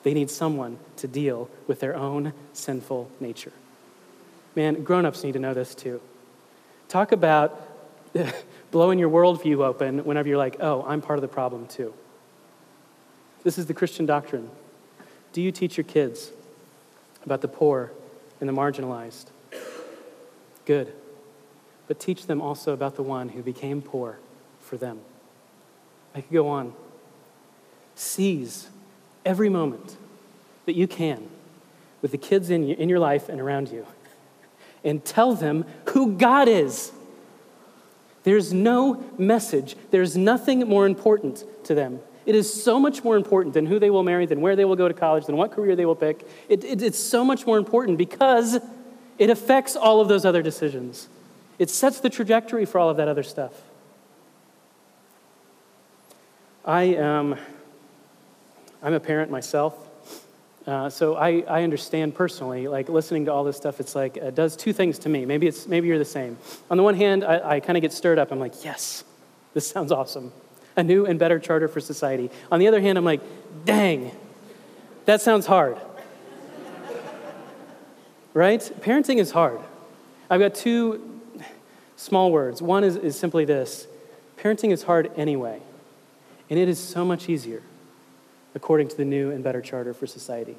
They 0.02 0.14
need 0.14 0.30
someone 0.30 0.78
to 0.96 1.08
deal 1.08 1.48
with 1.66 1.80
their 1.80 1.96
own 1.96 2.32
sinful 2.52 3.10
nature. 3.20 3.52
Man, 4.54 4.82
grown 4.82 5.04
ups 5.04 5.22
need 5.22 5.32
to 5.32 5.38
know 5.38 5.54
this 5.54 5.74
too. 5.74 6.00
Talk 6.88 7.12
about 7.12 7.60
blowing 8.70 8.98
your 8.98 9.10
worldview 9.10 9.64
open 9.64 10.04
whenever 10.04 10.28
you're 10.28 10.38
like, 10.38 10.56
oh, 10.60 10.84
I'm 10.86 11.00
part 11.00 11.18
of 11.18 11.22
the 11.22 11.28
problem 11.28 11.66
too. 11.66 11.94
This 13.42 13.58
is 13.58 13.66
the 13.66 13.74
Christian 13.74 14.06
doctrine. 14.06 14.50
Do 15.32 15.40
you 15.42 15.52
teach 15.52 15.76
your 15.76 15.84
kids 15.84 16.32
about 17.24 17.40
the 17.42 17.48
poor 17.48 17.92
and 18.40 18.48
the 18.48 18.52
marginalized? 18.52 19.26
Good. 20.64 20.92
But 21.86 22.00
teach 22.00 22.26
them 22.26 22.40
also 22.40 22.72
about 22.72 22.96
the 22.96 23.02
one 23.02 23.28
who 23.28 23.42
became 23.42 23.82
poor 23.82 24.18
for 24.60 24.76
them. 24.76 25.00
I 26.14 26.22
could 26.22 26.32
go 26.32 26.48
on. 26.48 26.74
Seize 27.94 28.68
every 29.24 29.48
moment 29.48 29.96
that 30.64 30.74
you 30.74 30.86
can 30.88 31.28
with 32.02 32.10
the 32.10 32.18
kids 32.18 32.50
in, 32.50 32.68
in 32.70 32.88
your 32.88 32.98
life 32.98 33.28
and 33.28 33.40
around 33.40 33.70
you 33.70 33.86
and 34.84 35.04
tell 35.04 35.34
them 35.34 35.64
who 35.90 36.16
God 36.16 36.48
is. 36.48 36.92
There's 38.26 38.52
no 38.52 39.04
message, 39.18 39.76
there's 39.92 40.16
nothing 40.16 40.58
more 40.68 40.84
important 40.84 41.44
to 41.66 41.76
them. 41.76 42.00
It 42.26 42.34
is 42.34 42.52
so 42.52 42.80
much 42.80 43.04
more 43.04 43.16
important 43.16 43.54
than 43.54 43.66
who 43.66 43.78
they 43.78 43.88
will 43.88 44.02
marry, 44.02 44.26
than 44.26 44.40
where 44.40 44.56
they 44.56 44.64
will 44.64 44.74
go 44.74 44.88
to 44.88 44.94
college, 44.94 45.26
than 45.26 45.36
what 45.36 45.52
career 45.52 45.76
they 45.76 45.86
will 45.86 45.94
pick. 45.94 46.28
It, 46.48 46.64
it, 46.64 46.82
it's 46.82 46.98
so 46.98 47.24
much 47.24 47.46
more 47.46 47.56
important 47.56 47.98
because 47.98 48.58
it 49.16 49.30
affects 49.30 49.76
all 49.76 50.00
of 50.00 50.08
those 50.08 50.24
other 50.24 50.42
decisions. 50.42 51.08
It 51.60 51.70
sets 51.70 52.00
the 52.00 52.10
trajectory 52.10 52.64
for 52.64 52.80
all 52.80 52.90
of 52.90 52.96
that 52.96 53.06
other 53.06 53.22
stuff. 53.22 53.52
I, 56.64 56.82
am, 56.82 57.36
I'm 58.82 58.94
a 58.94 58.98
parent 58.98 59.30
myself. 59.30 59.85
Uh, 60.66 60.90
so 60.90 61.14
I, 61.14 61.44
I 61.48 61.62
understand 61.62 62.16
personally, 62.16 62.66
like 62.66 62.88
listening 62.88 63.26
to 63.26 63.32
all 63.32 63.44
this 63.44 63.56
stuff, 63.56 63.78
it's 63.78 63.94
like, 63.94 64.16
it 64.16 64.34
does 64.34 64.56
two 64.56 64.72
things 64.72 64.98
to 65.00 65.08
me. 65.08 65.24
Maybe, 65.24 65.46
it's, 65.46 65.68
maybe 65.68 65.86
you're 65.86 65.98
the 65.98 66.04
same. 66.04 66.38
On 66.70 66.76
the 66.76 66.82
one 66.82 66.96
hand, 66.96 67.24
I, 67.24 67.56
I 67.56 67.60
kind 67.60 67.76
of 67.76 67.82
get 67.82 67.92
stirred 67.92 68.18
up. 68.18 68.32
I'm 68.32 68.40
like, 68.40 68.64
yes, 68.64 69.04
this 69.54 69.68
sounds 69.68 69.92
awesome. 69.92 70.32
A 70.76 70.82
new 70.82 71.06
and 71.06 71.20
better 71.20 71.38
charter 71.38 71.68
for 71.68 71.78
society. 71.78 72.30
On 72.50 72.58
the 72.58 72.66
other 72.66 72.80
hand, 72.80 72.98
I'm 72.98 73.04
like, 73.04 73.20
dang, 73.64 74.10
that 75.04 75.20
sounds 75.20 75.46
hard. 75.46 75.78
right? 78.34 78.60
Parenting 78.80 79.18
is 79.18 79.30
hard. 79.30 79.60
I've 80.28 80.40
got 80.40 80.56
two 80.56 81.20
small 81.94 82.32
words. 82.32 82.60
One 82.60 82.82
is, 82.82 82.96
is 82.96 83.16
simply 83.16 83.44
this 83.44 83.86
parenting 84.36 84.72
is 84.72 84.82
hard 84.82 85.12
anyway. 85.16 85.62
And 86.50 86.58
it 86.58 86.68
is 86.68 86.80
so 86.80 87.04
much 87.04 87.28
easier 87.28 87.62
according 88.56 88.88
to 88.88 88.96
the 88.96 89.04
new 89.04 89.30
and 89.30 89.44
better 89.44 89.60
charter 89.60 89.94
for 89.94 90.08
society. 90.08 90.56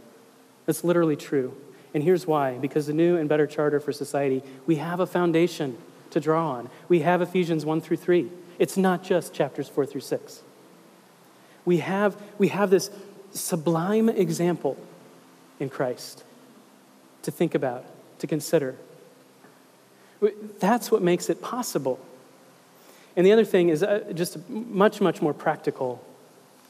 That's 0.65 0.85
literally 0.85 1.17
true. 1.17 1.53
And 1.93 2.01
here's 2.01 2.25
why 2.25 2.57
because 2.57 2.87
the 2.87 2.93
new 2.93 3.17
and 3.17 3.27
better 3.27 3.45
charter 3.45 3.81
for 3.81 3.91
society, 3.91 4.41
we 4.65 4.77
have 4.77 5.01
a 5.01 5.05
foundation 5.05 5.77
to 6.11 6.21
draw 6.21 6.51
on. 6.51 6.69
We 6.87 7.01
have 7.01 7.21
Ephesians 7.21 7.65
1 7.65 7.81
through 7.81 7.97
3. 7.97 8.31
It's 8.59 8.77
not 8.77 9.03
just 9.03 9.33
chapters 9.33 9.67
4 9.67 9.85
through 9.85 10.01
6. 10.01 10.41
We 11.65 11.79
have, 11.79 12.15
we 12.37 12.47
have 12.47 12.69
this 12.69 12.89
sublime 13.33 14.07
example 14.07 14.77
in 15.59 15.69
Christ 15.69 16.23
to 17.23 17.31
think 17.31 17.53
about, 17.53 17.83
to 18.19 18.27
consider. 18.27 18.75
That's 20.59 20.89
what 20.89 21.01
makes 21.01 21.29
it 21.29 21.41
possible 21.41 21.99
and 23.17 23.25
the 23.25 23.31
other 23.31 23.43
thing 23.43 23.69
is 23.69 23.81
uh, 23.81 24.13
just 24.13 24.47
much, 24.47 25.01
much 25.01 25.23
more 25.23 25.33
practical. 25.33 26.05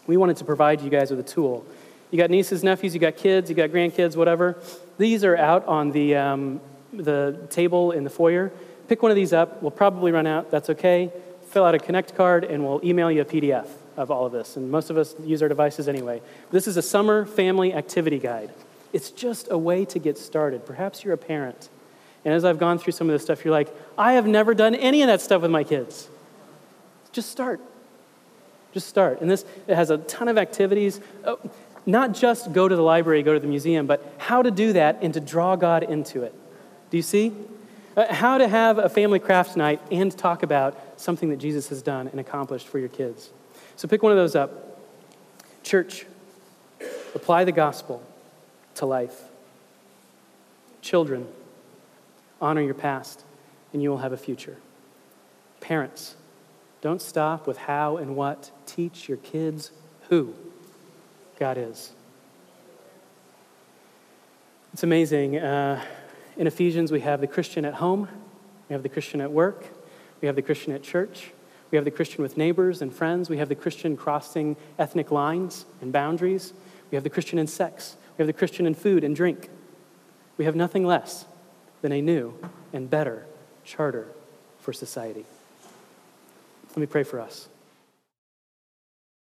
We 0.08 0.18
wanted 0.18 0.38
to 0.38 0.46
provide 0.46 0.82
you 0.82 0.90
guys 0.90 1.12
with 1.12 1.20
a 1.20 1.24
tool. 1.24 1.66
You 2.10 2.18
got 2.18 2.30
nieces, 2.30 2.64
nephews, 2.64 2.94
you 2.94 3.00
got 3.00 3.18
kids, 3.18 3.50
you 3.50 3.56
got 3.56 3.70
grandkids, 3.70 4.16
whatever. 4.16 4.58
These 4.98 5.24
are 5.26 5.36
out 5.36 5.66
on 5.68 5.92
the, 5.92 6.16
um, 6.16 6.62
the 6.94 7.48
table 7.50 7.92
in 7.92 8.06
the 8.06 8.10
foyer. 8.10 8.52
Pick 8.88 9.04
one 9.04 9.12
of 9.12 9.16
these 9.16 9.34
up. 9.34 9.62
We'll 9.62 9.72
probably 9.72 10.14
run 10.14 10.26
out. 10.26 10.50
That's 10.50 10.70
okay. 10.70 11.12
Fill 11.50 11.66
out 11.66 11.76
a 11.76 11.80
Connect 11.80 12.16
card, 12.16 12.46
and 12.46 12.66
we'll 12.66 12.80
email 12.84 13.12
you 13.12 13.22
a 13.22 13.26
PDF 13.26 13.68
of 13.98 14.10
all 14.10 14.26
of 14.26 14.32
this. 14.32 14.56
And 14.56 14.72
most 14.72 14.90
of 14.90 14.98
us 14.98 15.16
use 15.24 15.42
our 15.42 15.50
devices 15.50 15.90
anyway. 15.90 16.22
This 16.52 16.68
is 16.68 16.78
a 16.78 16.82
summer 16.82 17.26
family 17.26 17.74
activity 17.74 18.20
guide. 18.20 18.52
It's 18.94 19.12
just 19.12 19.50
a 19.52 19.58
way 19.58 19.84
to 19.86 20.00
get 20.00 20.18
started. 20.18 20.66
Perhaps 20.66 21.04
you're 21.04 21.14
a 21.14 21.18
parent. 21.18 21.70
And 22.24 22.34
as 22.34 22.46
I've 22.46 22.60
gone 22.60 22.80
through 22.80 22.94
some 22.94 23.10
of 23.10 23.14
this 23.14 23.24
stuff, 23.24 23.44
you're 23.44 23.54
like, 23.54 23.74
I 23.98 24.14
have 24.14 24.26
never 24.26 24.54
done 24.54 24.76
any 24.76 25.02
of 25.02 25.08
that 25.08 25.20
stuff 25.20 25.42
with 25.42 25.52
my 25.52 25.64
kids. 25.64 26.10
Just 27.12 27.30
start. 27.30 27.60
Just 28.78 28.90
start. 28.90 29.22
And 29.22 29.32
this 29.32 29.44
it 29.66 29.74
has 29.74 29.90
a 29.90 29.98
ton 29.98 30.28
of 30.28 30.38
activities. 30.38 31.02
Oh, 31.26 31.40
not 31.88 32.14
just 32.14 32.54
go 32.54 32.68
to 32.68 32.76
the 32.76 32.84
library, 32.84 33.24
go 33.24 33.34
to 33.34 33.40
the 33.40 33.48
museum, 33.48 33.88
but 33.88 34.06
how 34.20 34.44
to 34.44 34.52
do 34.52 34.74
that 34.74 35.00
and 35.02 35.12
to 35.16 35.20
draw 35.20 35.56
God 35.56 35.82
into 35.82 36.22
it. 36.22 36.32
Do 36.92 36.98
you 36.98 37.02
see? 37.02 37.34
Uh, 37.96 38.14
how 38.14 38.38
to 38.38 38.48
have 38.48 38.78
a 38.78 38.88
family 38.88 39.18
craft 39.18 39.58
night 39.58 39.82
and 39.90 40.16
talk 40.16 40.44
about 40.44 40.78
something 40.98 41.30
that 41.30 41.38
Jesus 41.38 41.70
has 41.70 41.82
done 41.82 42.08
and 42.10 42.20
accomplished 42.20 42.68
for 42.68 42.78
your 42.78 42.90
kids. 42.90 43.32
So 43.78 43.88
pick 43.88 44.04
one 44.04 44.12
of 44.12 44.18
those 44.20 44.36
up. 44.36 44.80
Church, 45.64 46.06
apply 47.16 47.46
the 47.46 47.52
gospel 47.52 48.04
to 48.76 48.86
life. 48.86 49.24
Children, 50.82 51.28
honor 52.40 52.62
your 52.62 52.76
past, 52.76 53.24
and 53.74 53.82
you 53.82 53.90
will 53.90 53.98
have 53.98 54.14
a 54.14 54.18
future. 54.18 54.58
Parents, 55.62 56.16
don't 56.82 57.02
stop 57.02 57.48
with 57.48 57.58
how 57.58 57.98
and 57.98 58.16
what. 58.16 58.52
Teach 58.68 59.08
your 59.08 59.18
kids 59.18 59.72
who 60.10 60.36
God 61.40 61.58
is. 61.58 61.92
It's 64.74 64.84
amazing. 64.84 65.38
Uh, 65.38 65.84
in 66.36 66.46
Ephesians, 66.46 66.92
we 66.92 67.00
have 67.00 67.20
the 67.20 67.26
Christian 67.26 67.66
at 67.66 67.74
home, 67.74 68.08
we 68.70 68.74
have 68.74 68.84
the 68.84 68.90
Christian 68.90 69.22
at 69.22 69.32
work, 69.32 69.66
we 70.22 70.28
have 70.28 70.36
the 70.36 70.44
Christian 70.44 70.72
at 70.74 70.84
church, 70.84 71.32
we 71.72 71.78
have 71.78 71.86
the 71.86 71.92
Christian 71.92 72.22
with 72.22 72.38
neighbors 72.38 72.84
and 72.84 72.94
friends, 72.94 73.30
we 73.30 73.38
have 73.38 73.50
the 73.50 73.56
Christian 73.56 73.98
crossing 73.98 74.56
ethnic 74.78 75.10
lines 75.10 75.66
and 75.82 75.92
boundaries, 75.92 76.54
we 76.92 76.96
have 76.96 77.04
the 77.04 77.10
Christian 77.10 77.40
in 77.40 77.48
sex, 77.48 77.96
we 78.18 78.22
have 78.22 78.28
the 78.28 78.34
Christian 78.34 78.68
in 78.68 78.76
food 78.76 79.04
and 79.04 79.16
drink. 79.16 79.50
We 80.38 80.46
have 80.46 80.56
nothing 80.56 80.86
less 80.86 81.26
than 81.82 81.92
a 81.92 82.02
new 82.02 82.36
and 82.74 82.88
better 82.90 83.26
charter 83.64 84.08
for 84.60 84.74
society. 84.74 85.26
Let 86.70 86.78
me 86.78 86.86
pray 86.86 87.04
for 87.04 87.20
us. 87.20 87.48